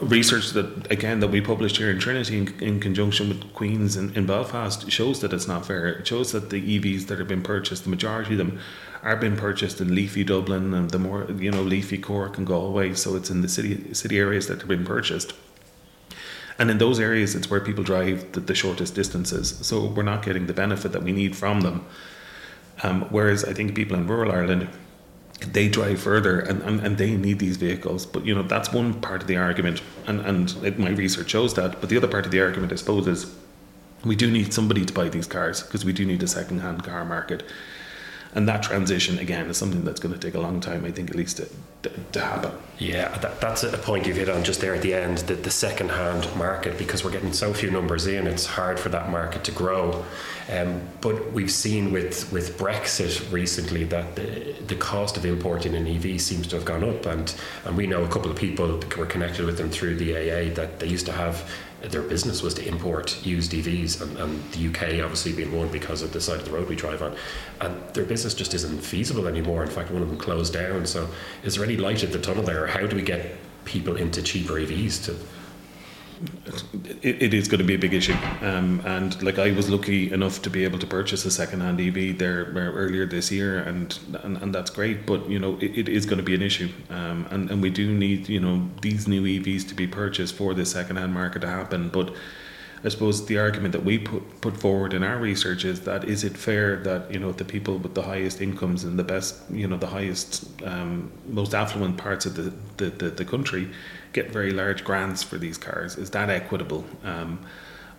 [0.00, 4.14] Research that again that we published here in Trinity in, in conjunction with Queens in,
[4.14, 5.88] in, Belfast shows that it's not fair.
[5.88, 8.60] It shows that the EVs that have been purchased, the majority of them
[9.02, 12.94] are being purchased in leafy Dublin and the more you know leafy Cork and Galway.
[12.94, 15.32] So it's in the city city areas that have been purchased.
[16.58, 19.58] And in those areas, it's where people drive the, the shortest distances.
[19.62, 21.86] So we're not getting the benefit that we need from them.
[22.82, 24.68] Um, whereas I think people in rural Ireland,
[25.40, 28.06] they drive further and, and, and they need these vehicles.
[28.06, 29.82] But, you know, that's one part of the argument.
[30.06, 31.80] And, and it, my research shows that.
[31.80, 33.34] But the other part of the argument, I suppose, is
[34.04, 36.84] we do need somebody to buy these cars because we do need a second hand
[36.84, 37.42] car market
[38.34, 41.10] and that transition again is something that's going to take a long time i think
[41.10, 41.40] at least
[41.82, 42.52] to, happen.
[42.78, 45.50] Yeah that, that's a point you've hit on just there at the end the, the
[45.50, 49.44] second hand market because we're getting so few numbers in it's hard for that market
[49.44, 50.04] to grow.
[50.50, 55.86] Um, but we've seen with, with Brexit recently that the, the cost of importing an
[55.86, 59.06] EV seems to have gone up and, and we know a couple of people were
[59.06, 61.48] connected with them through the AA that they used to have
[61.82, 66.02] their business was to import used EVs, and, and, the UK obviously being one because
[66.02, 67.14] of the side of the road we drive on.
[67.60, 69.62] And their business just isn't feasible anymore.
[69.62, 70.86] In fact, one of them closed down.
[70.86, 71.08] So,
[71.44, 72.66] is there any light at the tunnel there?
[72.66, 75.16] How do we get people into cheaper EVs to
[77.02, 78.16] it, it is going to be a big issue.
[78.40, 82.18] Um, and like I was lucky enough to be able to purchase a second-hand EV
[82.18, 85.06] there earlier this year, and and, and that's great.
[85.06, 87.70] But you know, it, it is going to be an issue, um, and and we
[87.70, 91.48] do need you know these new EVs to be purchased for the second-hand market to
[91.48, 91.88] happen.
[91.88, 92.14] But
[92.84, 96.24] I suppose the argument that we put put forward in our research is that is
[96.24, 99.66] it fair that you know the people with the highest incomes and the best you
[99.66, 103.68] know the highest um, most affluent parts of the, the, the, the country
[104.12, 105.96] get very large grants for these cars.
[105.96, 106.84] Is that equitable?
[107.04, 107.40] Um,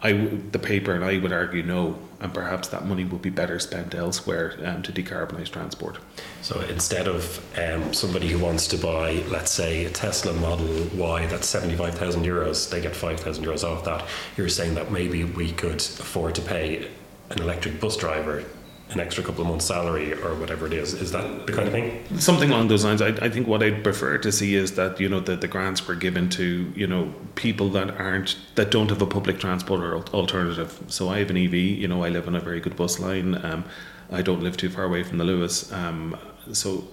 [0.01, 0.13] I
[0.51, 3.93] the paper and I would argue no, and perhaps that money would be better spent
[3.93, 5.99] elsewhere um, to decarbonise transport.
[6.41, 11.25] So instead of um, somebody who wants to buy, let's say, a Tesla Model Y
[11.25, 14.05] that's seventy five thousand euros, they get five thousand euros off that.
[14.37, 16.87] You're saying that maybe we could afford to pay
[17.29, 18.45] an electric bus driver
[18.91, 20.93] an extra couple of months' salary or whatever it is.
[20.93, 22.03] Is that the kind of thing?
[22.19, 23.01] Something along those lines.
[23.01, 25.87] I, I think what I'd prefer to see is that you know that the grants
[25.87, 29.97] were given to you know people that aren't that don't have a public transport or
[30.13, 30.81] alternative.
[30.87, 31.53] So I have an EV.
[31.53, 33.43] You know, I live on a very good bus line.
[33.45, 33.65] Um,
[34.11, 35.71] I don't live too far away from the Luas.
[35.71, 36.17] Um,
[36.51, 36.87] so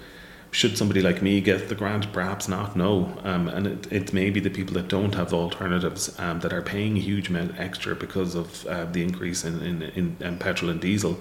[0.51, 2.13] should somebody like me get the grant?
[2.13, 2.77] Perhaps not.
[2.77, 6.53] No, um, and it, it may be the people that don't have alternatives um, that
[6.53, 10.39] are paying a huge amount extra because of uh, the increase in, in, in, in
[10.39, 11.19] petrol and diesel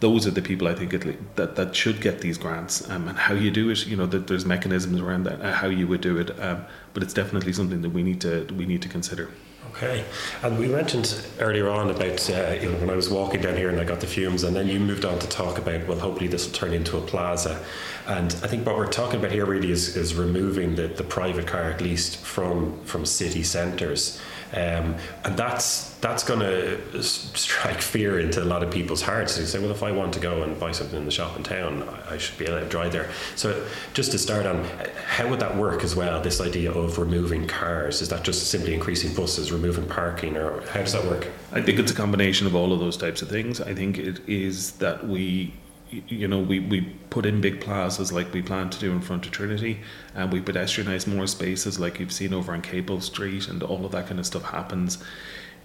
[0.00, 0.92] those are the people I think
[1.36, 2.88] that that should get these grants.
[2.88, 5.68] Um, and how you do it, you know, that there's mechanisms around that uh, how
[5.68, 6.38] you would do it.
[6.40, 9.30] Um, but it's definitely something that we need to we need to consider.
[9.72, 10.04] Okay,
[10.42, 13.68] and we mentioned earlier on about uh, you know when I was walking down here
[13.68, 16.26] and I got the fumes, and then you moved on to talk about well, hopefully
[16.26, 17.62] this will turn into a plaza,
[18.06, 21.46] and I think what we're talking about here really is, is removing the, the private
[21.46, 24.20] car at least from from city centres.
[24.52, 29.36] Um, and that's that's going to strike fear into a lot of people's hearts.
[29.36, 31.42] They say, well, if I want to go and buy something in the shop in
[31.42, 33.10] town, I should be able to drive there.
[33.34, 34.64] So, just to start on,
[35.06, 36.22] how would that work as well?
[36.22, 40.80] This idea of removing cars is that just simply increasing buses, removing parking, or how
[40.80, 41.26] does that work?
[41.52, 43.60] I think it's a combination of all of those types of things.
[43.60, 45.52] I think it is that we
[45.90, 49.26] you know, we, we put in big plazas like we plan to do in front
[49.26, 49.80] of Trinity,
[50.14, 53.92] and we pedestrianise more spaces like you've seen over on Capel Street, and all of
[53.92, 54.98] that kind of stuff happens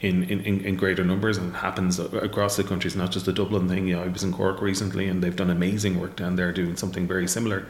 [0.01, 2.88] in, in, in greater numbers and happens across the country.
[2.88, 3.88] It's not just a Dublin thing.
[3.88, 6.75] You know, I was in Cork recently, and they've done amazing work down there doing
[6.75, 7.65] something very similar.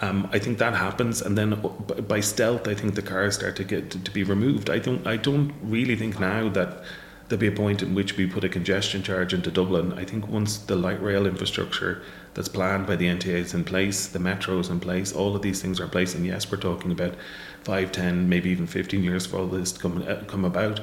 [0.00, 1.62] Um, I think that happens, and then
[2.08, 4.70] by stealth, I think the cars start to get to, to be removed.
[4.70, 6.84] I don't I don't really think now that
[7.30, 9.92] there'll be a point in which we put a congestion charge into Dublin.
[9.92, 12.02] I think once the light rail infrastructure
[12.34, 15.42] that's planned by the NTA is in place, the metro is in place, all of
[15.42, 16.12] these things are in place.
[16.16, 17.14] And yes, we're talking about
[17.62, 20.80] five, ten, maybe even 15 years for all this to come, uh, come about.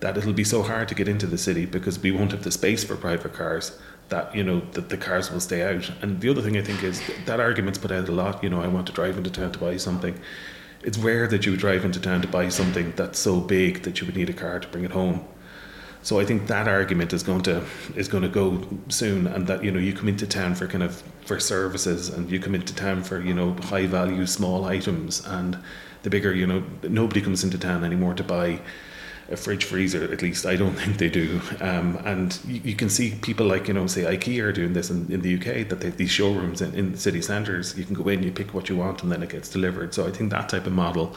[0.00, 2.50] That it'll be so hard to get into the city because we won't have the
[2.50, 5.90] space for private cars that you know that the cars will stay out.
[6.00, 8.42] And the other thing I think is that argument's put out a lot.
[8.42, 10.18] You know, I want to drive into town to buy something.
[10.82, 14.00] It's rare that you would drive into town to buy something that's so big that
[14.00, 15.26] you would need a car to bring it home.
[16.06, 17.64] So I think that argument is going to
[17.96, 20.84] is going to go soon, and that you know you come into town for kind
[20.84, 25.26] of for services, and you come into town for you know high value small items,
[25.26, 25.58] and
[26.04, 28.60] the bigger you know nobody comes into town anymore to buy
[29.32, 30.04] a fridge freezer.
[30.12, 31.40] At least I don't think they do.
[31.60, 34.90] Um, and you, you, can see people like you know say IKEA are doing this
[34.90, 37.76] in, in the UK that they have these showrooms in, in city centres.
[37.76, 39.92] You can go in, you pick what you want, and then it gets delivered.
[39.92, 41.16] So I think that type of model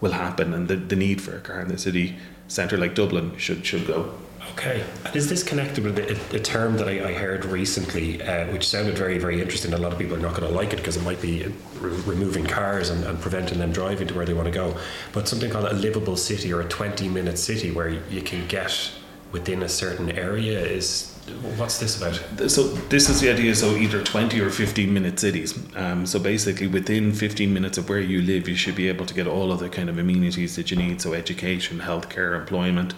[0.00, 2.16] will happen, and the, the need for a car in the city
[2.48, 4.12] centre like Dublin should should go.
[4.52, 8.50] Okay, and is this connected with a, a term that I, I heard recently, uh,
[8.50, 9.72] which sounded very, very interesting?
[9.72, 11.44] A lot of people are not going to like it because it might be
[11.80, 14.76] re- removing cars and, and, preventing them driving to where they want to go.
[15.12, 18.90] But something called a livable city or a 20 minute city where you can get
[19.32, 21.14] within a certain area is
[21.56, 22.50] what's this about?
[22.50, 23.54] So this is the idea.
[23.54, 25.58] So either twenty or fifteen minute cities.
[25.76, 29.14] Um, so basically, within fifteen minutes of where you live, you should be able to
[29.14, 31.00] get all of the kind of amenities that you need.
[31.00, 32.94] So education, healthcare, employment,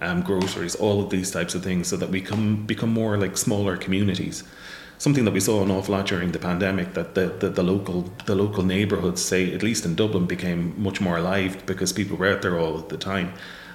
[0.00, 3.36] um, groceries, all of these types of things, so that we come become more like
[3.36, 4.44] smaller communities.
[4.96, 8.02] Something that we saw an awful lot during the pandemic that the, the, the local
[8.26, 12.28] the local neighbourhoods, say at least in Dublin, became much more alive because people were
[12.28, 13.34] out there all the time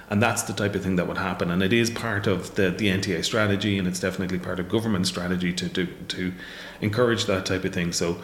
[0.10, 1.52] and that's the type of thing that would happen.
[1.52, 5.06] And it is part of the, the NTA strategy, and it's definitely part of government
[5.08, 6.34] strategy to, to, to
[6.82, 7.92] encourage that type of thing.
[7.92, 8.20] So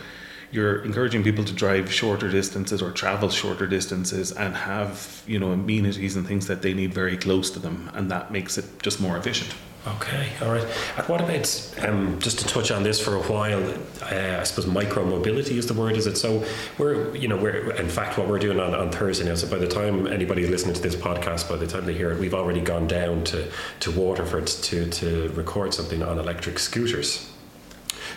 [0.52, 5.52] you're encouraging people to drive shorter distances or travel shorter distances and have you know
[5.52, 9.00] amenities and things that they need very close to them, and that makes it just
[9.00, 9.54] more efficient.
[9.88, 10.65] Okay, all right.
[10.98, 13.63] And what about um, just to touch on this for a while?
[14.02, 16.17] Uh, I suppose micro mobility is the word, is it?
[16.17, 16.43] So
[16.80, 19.36] we're, you know, we're in fact what we're doing on, on Thursday now.
[19.36, 22.19] So by the time anybody listening to this podcast, by the time they hear it,
[22.19, 23.48] we've already gone down to
[23.82, 27.32] to Waterford to to record something on electric scooters.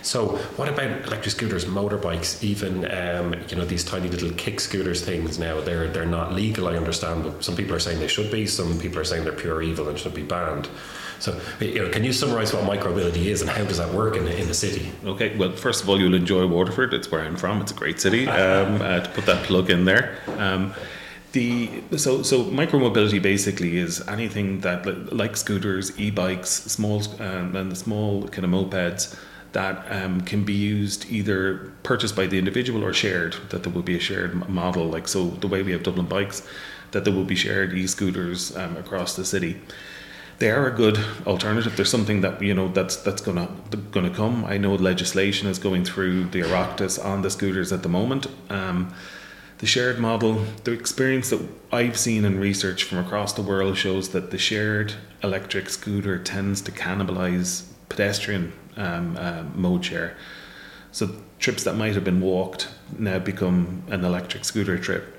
[0.00, 5.04] So, what about electric scooters, motorbikes, even um, you know these tiny little kick scooters
[5.04, 5.38] things?
[5.38, 8.46] Now they're they're not legal, I understand, but some people are saying they should be.
[8.46, 10.70] Some people are saying they're pure evil and should be banned.
[11.20, 14.24] So, you know, can you summarise what micromobility is and how does that work in
[14.24, 14.92] the, in the city?
[15.04, 16.94] Okay, well, first of all, you'll enjoy Waterford.
[16.94, 17.60] It's where I'm from.
[17.60, 18.28] It's a great city.
[18.28, 20.18] Um, uh, to put that plug in there.
[20.38, 20.74] Um,
[21.32, 27.76] the so so micromobility basically is anything that like scooters, e-bikes, small um, and the
[27.76, 29.18] small kind of mopeds
[29.52, 33.36] that um, can be used either purchased by the individual or shared.
[33.50, 36.46] That there will be a shared model, like so the way we have Dublin bikes,
[36.92, 39.60] that there will be shared e-scooters um, across the city
[40.38, 41.74] they are a good alternative.
[41.76, 43.48] There's something that you know that's that's gonna
[43.90, 44.44] gonna come.
[44.44, 48.26] I know legislation is going through the Oireachtas on the scooters at the moment.
[48.48, 48.92] Um,
[49.58, 51.40] the shared model, the experience that
[51.72, 56.60] I've seen in research from across the world shows that the shared electric scooter tends
[56.62, 60.16] to cannibalize pedestrian um, uh, mode share.
[60.92, 65.17] So trips that might have been walked now become an electric scooter trip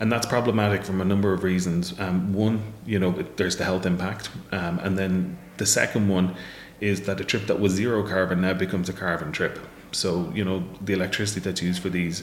[0.00, 1.98] and that's problematic from a number of reasons.
[2.00, 6.34] Um, one, you know, there's the health impact, um, and then the second one
[6.80, 9.58] is that a trip that was zero carbon now becomes a carbon trip.
[9.92, 12.22] So you know, the electricity that's used for these,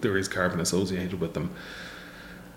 [0.00, 1.54] there is carbon associated with them.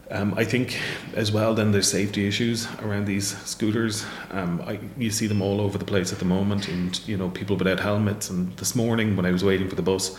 [0.10, 0.78] Um, I think
[1.16, 4.06] as well, then there's safety issues around these scooters.
[4.30, 7.30] Um, I, you see them all over the place at the moment, and you know,
[7.30, 8.30] people without helmets.
[8.30, 10.18] And this morning, when I was waiting for the bus,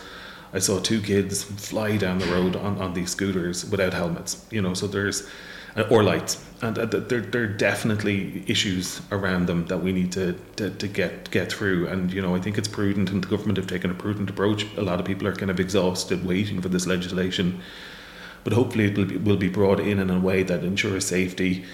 [0.53, 4.45] I saw two kids fly down the road on, on these scooters without helmets.
[4.51, 5.27] You know, so there's
[5.75, 10.11] uh, or lights, and uh, there there are definitely issues around them that we need
[10.11, 11.87] to, to to get get through.
[11.87, 14.67] And you know, I think it's prudent, and the government have taken a prudent approach.
[14.77, 17.59] A lot of people are kind of exhausted waiting for this legislation,
[18.43, 21.65] but hopefully it will be, will be brought in in a way that ensures safety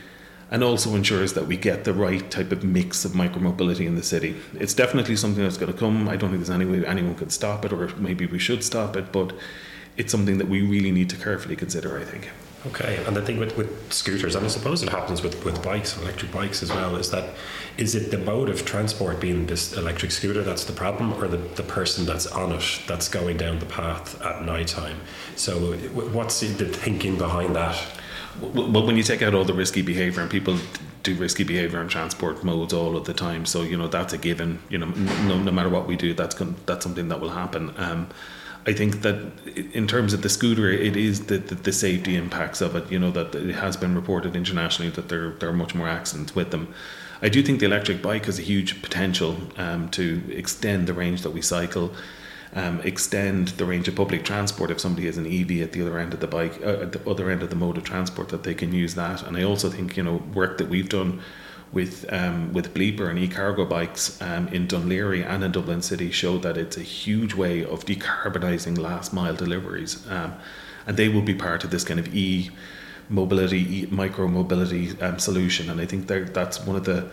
[0.52, 4.04] and also ensures that we get the right type of mix of micromobility in the
[4.04, 4.36] city.
[4.54, 6.10] It's definitely something that's going to come.
[6.10, 8.95] I don't think there's any way anyone could stop it, or maybe we should stop
[8.95, 9.34] it, but
[9.97, 12.30] it's something that we really need to carefully consider, I think.
[12.68, 15.97] Okay, and the thing with, with scooters, and I suppose it happens with, with bikes,
[15.97, 17.30] electric bikes as well, is that
[17.78, 21.38] is it the mode of transport being this electric scooter that's the problem, or the,
[21.38, 25.00] the person that's on it that's going down the path at night time?
[25.38, 27.82] So, what's the thinking behind that?
[28.42, 30.58] Well, when you take out all the risky behaviour, and people
[31.04, 34.18] do risky behaviour in transport modes all of the time, so you know that's a
[34.18, 34.60] given.
[34.70, 36.36] You know, no, no matter what we do, that's
[36.66, 37.74] that's something that will happen.
[37.78, 38.10] Um,
[38.68, 39.32] I think that
[39.74, 42.92] in terms of the scooter, it is the, the, the, safety impacts of it.
[42.92, 46.36] You know that it has been reported internationally that there there are much more accidents
[46.36, 46.74] with them.
[47.22, 51.22] I do think the electric bike has a huge potential um, to extend the range
[51.24, 51.94] that we cycle,
[52.56, 54.72] um, extend the range of public transport.
[54.72, 57.10] If somebody has an EV at the other end of the bike, uh, at the
[57.10, 59.24] other end of the mode of transport, that they can use that.
[59.24, 61.22] And I also think you know work that we've done
[61.72, 66.10] with um, with Bleeper and e-cargo bikes um, in Dún Laoghaire and in Dublin City
[66.12, 70.34] show that it's a huge way of decarbonising last mile deliveries, um,
[70.88, 72.50] and they will be part of this kind of e
[73.10, 75.70] mobility, e micro mobility um, solution.
[75.70, 77.12] And I think that that's one of the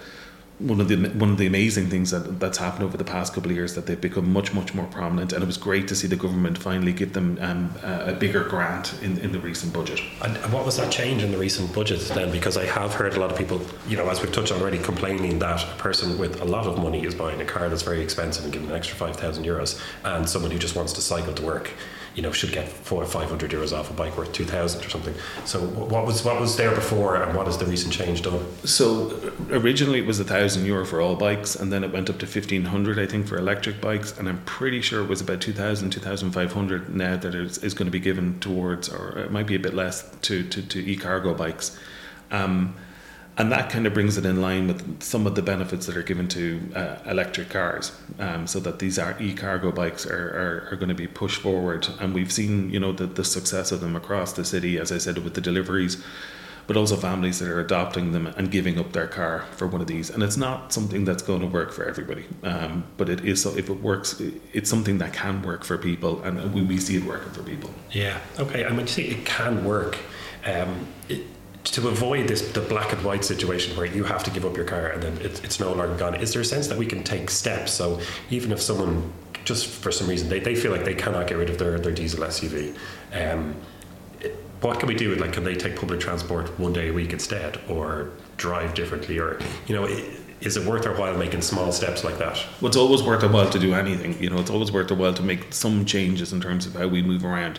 [0.59, 3.51] one of the one of the amazing things that that's happened over the past couple
[3.51, 6.07] of years that they've become much much more prominent and it was great to see
[6.07, 10.01] the government finally give them um, a, bigger grant in, in the recent budget.
[10.23, 12.33] And what was that change in the recent budget then?
[12.33, 15.39] Because I have heard a lot of people you know as we've touched already complaining
[15.41, 18.45] that a person with a lot of money is buying a car that's very expensive
[18.45, 21.71] and giving an extra 5,000 euros and someone who just wants to cycle to work
[22.17, 24.85] you know should get four or five hundred euros off a bike worth two thousand
[24.85, 25.15] or something.
[25.45, 28.45] So what was what was there before, and what has the recent change done?
[28.65, 32.19] So originally it was a thousand euro for all bikes, and then it went up
[32.19, 35.43] to fifteen hundred, I think, for electric bikes, and I'm pretty sure it was about
[35.43, 39.55] 2,000, 2,500 now that is, is going to be given towards, or it might be
[39.55, 41.79] a bit less to to, to e-cargo bikes.
[42.31, 42.75] Um,
[43.39, 46.03] and that kind of brings it in line with some of the benefits that are
[46.03, 47.93] given to uh, electric cars.
[48.19, 51.87] Um, so that these are e-cargo bikes are, are, are, going to be pushed forward.
[52.01, 54.99] And we've seen you know the, the success of them across the city as i
[54.99, 56.03] said with the deliveries
[56.67, 59.87] but also families that are adopting them and giving up their car for one of
[59.87, 60.11] these.
[60.11, 62.25] And it's not something that's going to work for everybody.
[62.43, 64.21] Um, but it is so if it works
[64.53, 67.71] it's something that can work for people and we, we see it working for people.
[67.93, 68.19] Yeah.
[68.39, 69.99] Okay i mean you say it can work
[70.45, 71.23] um, it,
[71.73, 74.65] to avoid this the black and white situation where you have to give up your
[74.65, 77.03] car and then it, it's no longer gone is there a sense that we can
[77.03, 78.01] take steps so
[78.31, 79.13] even if someone
[79.45, 81.93] just for some reason they, they feel like they cannot get rid of their, their
[81.93, 82.77] diesel SUV
[83.13, 83.55] um,
[84.61, 87.61] what can we do like can they take public transport one day a week instead
[87.69, 89.87] or drive differently or you know
[90.41, 92.37] is it worth their while making small steps like that?
[92.61, 94.23] Well, it's always worth their while to do anything.
[94.23, 96.89] You know, it's always worth their while to make some changes in terms of how
[96.89, 97.59] we move around.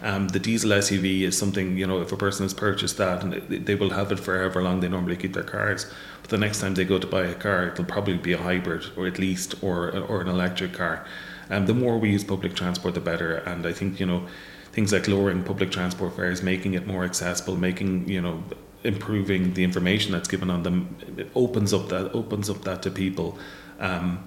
[0.00, 3.32] Um, the diesel SUV is something, you know, if a person has purchased that and
[3.66, 5.90] they will have it for however long they normally keep their cars.
[6.22, 8.84] But the next time they go to buy a car, it'll probably be a hybrid
[8.96, 11.04] or at least or or an electric car.
[11.50, 13.36] And um, the more we use public transport, the better.
[13.36, 14.26] And I think, you know,
[14.72, 18.44] things like lowering public transport fares, making it more accessible, making, you know,
[18.84, 22.90] improving the information that's given on them, it opens up that opens up that to
[22.90, 23.38] people.
[23.80, 24.24] Um,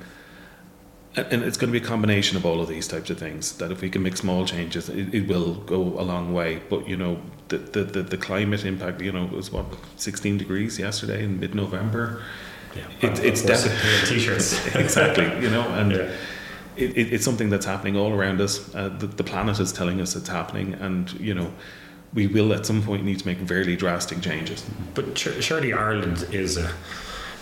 [1.15, 3.71] and it's going to be a combination of all of these types of things that
[3.71, 6.61] if we can make small changes it, it will go a long way.
[6.69, 9.65] But you know the, the, the, the, climate impact you know it was what
[9.97, 12.21] 16 degrees yesterday in mid-november?
[12.75, 14.75] Yeah, it, it's definitely t-shirts.
[14.75, 15.97] Exactly you know and yeah.
[16.77, 18.73] it, it, it's something that's happening all around us.
[18.73, 21.51] Uh, the, the planet is telling us it's happening and you know
[22.13, 24.65] we will at some point need to make very drastic changes.
[24.93, 26.71] But surely Ireland is a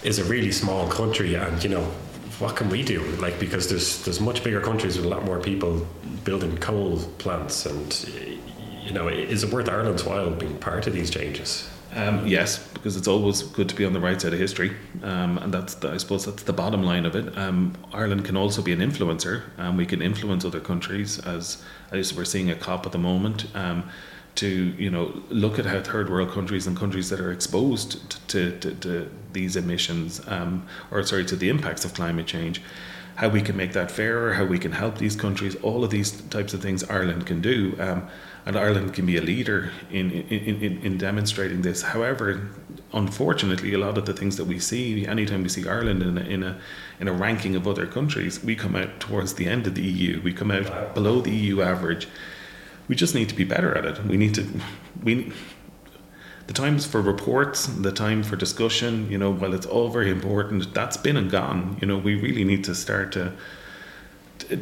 [0.01, 1.91] is a really small country and you know
[2.39, 3.01] what can we do?
[3.17, 5.85] Like because there's there's much bigger countries with a lot more people
[6.23, 8.09] building coal plants, and
[8.83, 11.69] you know, is it worth Ireland's while being part of these changes?
[11.95, 15.39] Um, yes, because it's always good to be on the right side of history, um,
[15.39, 17.35] and that's the, I suppose that's the bottom line of it.
[17.35, 22.13] Um, Ireland can also be an influencer, and we can influence other countries as as
[22.13, 23.53] we're seeing a COP at the moment.
[24.35, 28.57] To you know look at how third world countries and countries that are exposed to,
[28.59, 32.61] to, to these emissions um, or sorry to the impacts of climate change
[33.19, 35.55] how we can make that fairer how we can help these countries.
[35.57, 38.07] All of these types of things Ireland can do um,
[38.45, 41.81] and Ireland can be a leader in, in, in, in demonstrating this.
[41.81, 42.49] However
[42.93, 46.21] unfortunately a lot of the things that we see anytime we see Ireland in a,
[46.21, 46.57] in a
[47.01, 50.21] in a ranking of other countries we come out towards the end of the EU
[50.23, 52.07] we come out below the EU average
[52.89, 54.03] we just need to be better at it.
[54.03, 54.45] We need to
[55.03, 55.31] we
[56.47, 60.73] the times for reports, the time for discussion, you know, while it's all very important,
[60.73, 61.77] that's been and gone.
[61.79, 63.33] You know, we really need to start to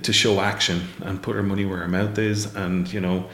[0.03, 3.30] to show action and put our money where our mouth is and you know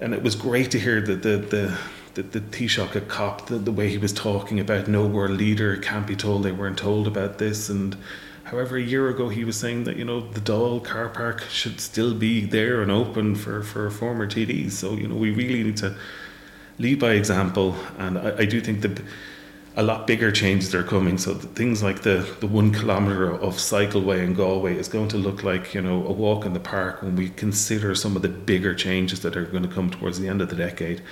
[0.00, 1.78] and it was great to hear that the the
[2.14, 6.06] the, the Taoiseach COP, the, the way he was talking about no world leader can't
[6.06, 7.70] be told they weren't told about this.
[7.70, 7.96] And
[8.44, 11.80] however, a year ago he was saying that, you know, the Dáil car park should
[11.80, 14.72] still be there and open for, for former TDs.
[14.72, 15.96] So, you know, we really need to
[16.78, 17.76] lead by example.
[17.98, 19.00] And I, I do think that
[19.76, 21.16] a lot bigger changes are coming.
[21.16, 25.42] So things like the, the one kilometre of cycleway in Galway is going to look
[25.42, 28.74] like, you know, a walk in the park when we consider some of the bigger
[28.74, 31.02] changes that are going to come towards the end of the decade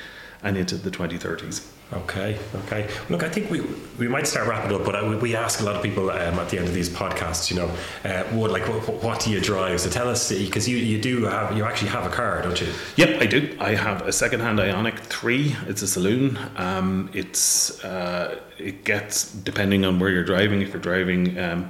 [0.42, 1.66] and into the 2030s.
[1.92, 2.88] Okay, okay.
[3.08, 3.62] Look, I think we
[3.98, 6.48] we might start wrapping up, but I, we ask a lot of people um, at
[6.48, 7.68] the end of these podcasts, you know,
[8.04, 9.80] uh, what like what, what, do you drive?
[9.80, 12.68] So tell us, because you, you do have you actually have a car, don't you?
[12.94, 13.56] Yep, I do.
[13.58, 15.56] I have a second-hand Ioniq three.
[15.66, 16.38] It's a saloon.
[16.56, 20.62] Um, it's uh, it gets depending on where you're driving.
[20.62, 21.68] If you're driving um,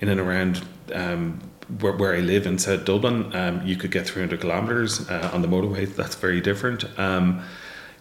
[0.00, 0.64] in and around.
[0.94, 1.40] Um,
[1.80, 5.42] where, where, I live in South Dublin, um, you could get 300 kilometres uh, on
[5.42, 5.94] the motorway.
[5.94, 6.86] That's very different.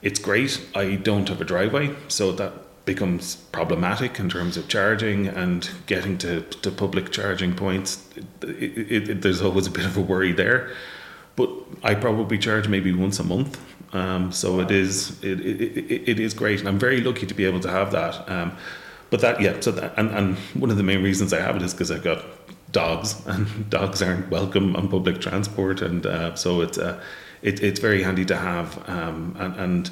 [0.02, 0.62] It's great.
[0.76, 2.54] I don't have a driveway, so that
[2.86, 8.08] becomes problematic in terms of charging and getting to, to public charging points.
[8.42, 10.72] It, it, it, there's always a bit of a worry there,
[11.36, 11.50] but
[11.84, 13.60] I probably charge maybe once a month.
[13.94, 17.46] Um, so it is it, it, it is great, and I'm very lucky to be
[17.46, 18.30] able to have that.
[18.30, 18.58] Um,
[19.10, 21.62] but that yeah, so that, and and one of the main reasons I have it
[21.62, 22.24] is because I've got
[22.72, 26.78] dogs, and dogs aren't welcome on public transport, and uh, so it's.
[26.78, 27.02] Uh,
[27.42, 28.88] it, it's very handy to have.
[28.90, 29.92] Um, and, and,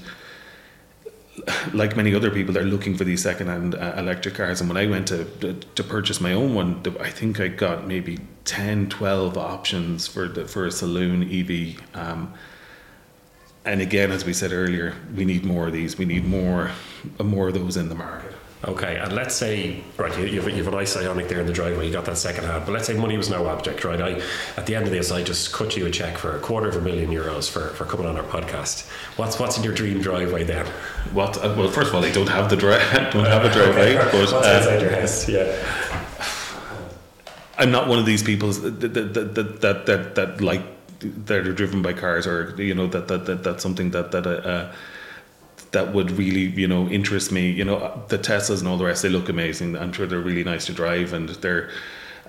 [1.73, 4.61] like many other people, they're looking for these second-hand uh, electric cars.
[4.61, 7.85] And when I went to, to, to purchase my own one, I think I got
[7.85, 11.81] maybe 10, 12 options for the, for a saloon EV.
[11.93, 12.33] Um,
[13.65, 15.97] and again, as we said earlier, we need more of these.
[15.97, 16.71] We need more,
[17.21, 18.34] more of those in the market.
[18.67, 21.85] Okay, and let's say right, you, you've, you've a nice Ioniq there in the driveway.
[21.85, 24.01] You got that second hand, but let's say money was no object, right?
[24.01, 24.21] I
[24.57, 26.75] at the end of this, I just cut you a check for a quarter of
[26.75, 28.87] a million euros for, for coming on our podcast.
[29.17, 30.65] What's what's in your dream driveway then?
[31.13, 31.37] What?
[31.37, 32.81] Uh, well, first of all, I don't have the drive.
[33.13, 33.97] don't have a driveway.
[33.97, 34.09] okay.
[34.11, 35.29] But, what's uh, inside your house?
[35.29, 35.55] Yeah.
[37.59, 40.63] I'm not one of these people that that that that, that, that like
[41.01, 44.25] that are driven by cars, or you know that that, that that's something that that.
[44.25, 44.73] Uh,
[45.75, 47.51] that would really you know interest me.
[47.51, 50.43] You know the teslas and all the rest they look amazing i'm sure they're really
[50.43, 51.69] nice to drive and they're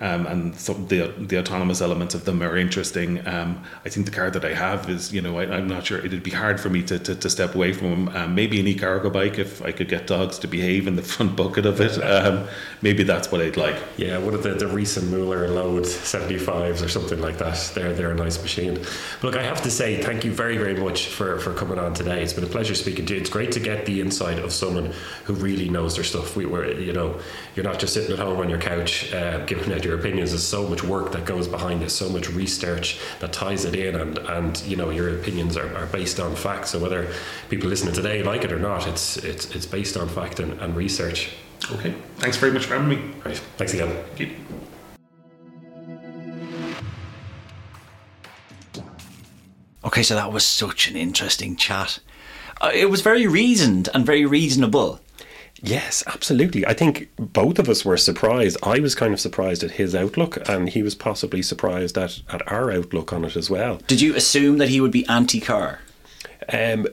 [0.01, 3.27] um, and some the the autonomous elements of them are interesting.
[3.27, 5.99] Um, I think the car that I have is, you know, I, am not sure
[5.99, 8.09] it'd be hard for me to, to, to step away from.
[8.11, 11.37] Um, maybe an e-cargo bike if I could get dogs to behave in the front
[11.37, 12.03] bucket of it.
[12.03, 12.47] Um,
[12.83, 13.77] maybe that's what I'd like.
[13.97, 17.73] Yeah, one of the the recent Muller Load 75s or something like that.
[17.75, 18.75] They're they're a nice machine.
[18.75, 21.95] But look, I have to say thank you very very much for for coming on
[21.95, 22.23] today.
[22.23, 23.21] It's been a pleasure speaking to you.
[23.21, 24.93] It's great to get the insight of someone
[25.25, 26.37] who really knows their stuff.
[26.37, 27.19] We were, you know,
[27.55, 30.31] you're not just sitting at home on your couch uh, giving it your opinions.
[30.31, 33.95] There's so much work that goes behind it, so much research that ties it in,
[33.95, 36.69] and and you know your opinions are, are based on fact.
[36.69, 37.13] So whether
[37.49, 40.77] people listening today like it or not, it's it's it's based on fact and, and
[40.77, 41.31] research.
[41.73, 43.15] Okay, thanks very much for having me.
[43.25, 43.97] Right, thanks again.
[44.15, 44.37] Thank you.
[49.85, 52.01] Okay, so that was such an interesting chat.
[52.61, 55.01] Uh, it was very reasoned and very reasonable.
[55.63, 56.67] Yes, absolutely.
[56.67, 58.57] I think both of us were surprised.
[58.63, 62.51] I was kind of surprised at his outlook, and he was possibly surprised at, at
[62.51, 63.81] our outlook on it as well.
[63.87, 65.81] Did you assume that he would be anti car?
[66.53, 66.87] Um,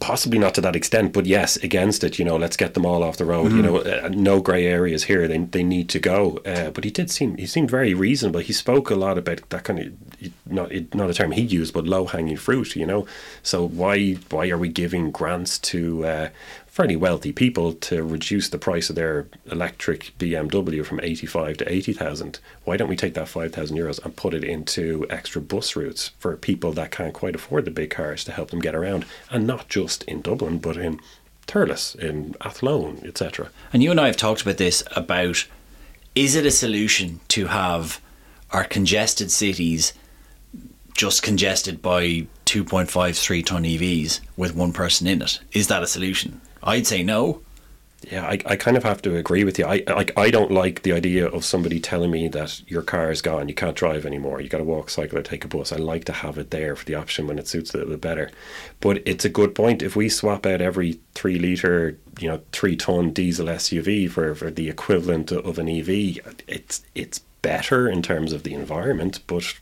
[0.00, 2.18] possibly not to that extent, but yes, against it.
[2.18, 3.52] You know, let's get them all off the road.
[3.52, 3.56] Mm.
[3.56, 5.26] You know, uh, no grey areas here.
[5.26, 6.38] They they need to go.
[6.44, 8.40] Uh, but he did seem he seemed very reasonable.
[8.40, 11.86] He spoke a lot about that kind of not not a term he used, but
[11.86, 12.76] low hanging fruit.
[12.76, 13.06] You know,
[13.42, 16.28] so why why are we giving grants to uh,
[16.72, 22.40] fairly wealthy people to reduce the price of their electric BMW from 85 to 80,000.
[22.64, 26.34] Why don't we take that 5,000 euros and put it into extra bus routes for
[26.34, 29.04] people that can't quite afford the big cars to help them get around?
[29.30, 30.98] And not just in Dublin, but in
[31.46, 33.50] Thurles, in Athlone, etc.
[33.74, 35.46] And you and I have talked about this about
[36.14, 38.00] is it a solution to have
[38.50, 39.92] our congested cities
[40.96, 45.38] just congested by 2.5, 3 ton EVs with one person in it?
[45.52, 46.40] Is that a solution?
[46.62, 47.42] I'd say no.
[48.10, 49.64] Yeah, I, I kind of have to agree with you.
[49.64, 53.22] I like I don't like the idea of somebody telling me that your car is
[53.22, 55.72] gone, you can't drive anymore, you got to walk, cycle, or take a bus.
[55.72, 58.00] I like to have it there for the option when it suits a little bit
[58.00, 58.30] better.
[58.80, 59.82] But it's a good point.
[59.82, 64.50] If we swap out every three liter, you know, three ton diesel SUV for, for
[64.50, 69.54] the equivalent of an EV, it's it's better in terms of the environment, but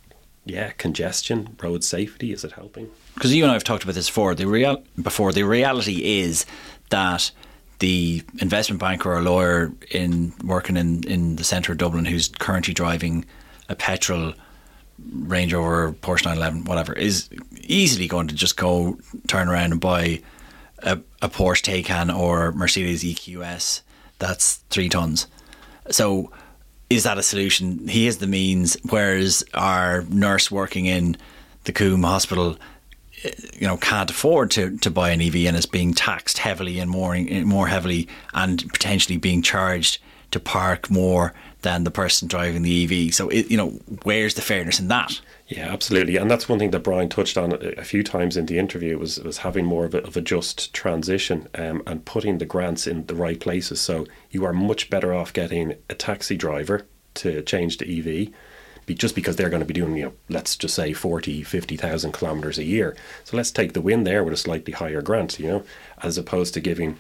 [0.45, 2.91] yeah, congestion, road safety, is it helping?
[3.15, 4.35] Because you and I have talked about this before.
[4.35, 6.47] The real before the reality is
[6.91, 7.31] that
[7.79, 12.75] the investment banker or lawyer in working in, in the centre of Dublin who's currently
[12.75, 13.25] driving
[13.69, 14.35] a petrol
[15.13, 17.31] Range Rover, Porsche 911, whatever, is
[17.63, 20.21] easily going to just go turn around and buy
[20.81, 23.81] a, a Porsche Taycan or Mercedes EQS
[24.21, 25.27] that's three tons.
[25.91, 26.31] So
[26.89, 27.89] is that a solution?
[27.89, 31.17] He has the means, whereas our nurse working in
[31.65, 32.57] the Coombe Hospital,
[33.23, 36.91] you know, can't afford to, to buy an EV and is being taxed heavily and
[36.91, 39.99] more more heavily, and potentially being charged
[40.31, 43.13] to park more than the person driving the EV.
[43.13, 43.71] So, it, you know,
[44.05, 45.21] where's the fairness in that?
[45.49, 48.59] Yeah, absolutely, and that's one thing that Brian touched on a few times in the
[48.59, 52.47] interview was was having more of a, of a just transition um, and putting the
[52.47, 53.81] grants in the right places.
[53.81, 58.33] So you are much better off getting a taxi driver to change to EV
[58.95, 62.59] just because they're going to be doing, you know, let's just say 40, 50,000 kilometers
[62.59, 62.97] a year.
[63.25, 65.65] So let's take the win there with a slightly higher grant, you know,
[66.03, 66.99] as opposed to giving,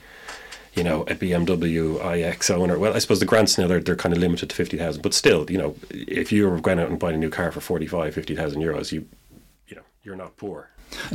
[0.74, 2.78] you know, a BMW iX owner.
[2.78, 5.50] Well, I suppose the grants now they're, they're kind of limited to 50,000, but still,
[5.50, 8.62] you know, if you were going out and buying a new car for 45, 50,000
[8.62, 9.06] euros, you,
[9.68, 10.70] you know, you're not poor.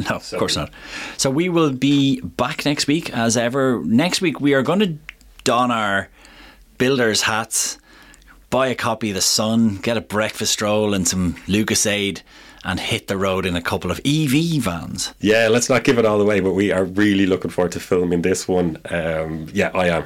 [0.09, 0.71] No, so, of course not.
[1.17, 3.82] So we will be back next week as ever.
[3.84, 4.97] Next week we are going to
[5.43, 6.09] don our
[6.78, 7.78] builders hats
[8.56, 12.22] buy a copy of The Sun, get a breakfast roll and some Lucozade
[12.64, 15.14] and hit the road in a couple of EV vans.
[15.20, 18.22] Yeah, let's not give it all away, but we are really looking forward to filming
[18.22, 18.78] this one.
[18.89, 20.06] Um, yeah, I am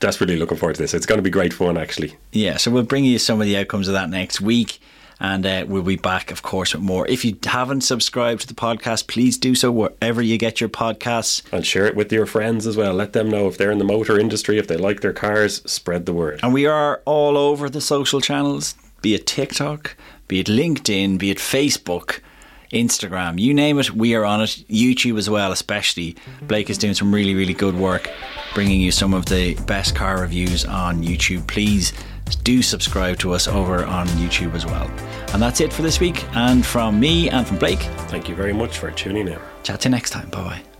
[0.00, 0.92] desperately looking forward to this.
[0.92, 2.14] It's going to be great fun, actually.
[2.30, 4.80] Yeah, so we'll bring you some of the outcomes of that next week
[5.20, 7.06] and uh, we'll be back, of course, with more.
[7.08, 11.42] If you haven't subscribed to the podcast, please do so wherever you get your podcasts.
[11.52, 12.94] And share it with your friends as well.
[12.94, 16.06] Let them know if they're in the motor industry, if they like their cars, spread
[16.06, 16.40] the word.
[16.42, 19.96] And we are all over the social channels, be it TikTok,
[20.28, 22.20] be it LinkedIn, be it Facebook.
[22.70, 24.62] Instagram, you name it, we are on it.
[24.68, 26.14] YouTube as well, especially.
[26.42, 28.10] Blake is doing some really, really good work
[28.52, 31.46] bringing you some of the best car reviews on YouTube.
[31.46, 31.92] Please
[32.36, 34.88] do subscribe to us over on YouTube as well.
[35.32, 36.24] And that's it for this week.
[36.34, 39.38] And from me and from Blake, thank you very much for tuning in.
[39.62, 40.28] Chat to you next time.
[40.30, 40.77] Bye bye.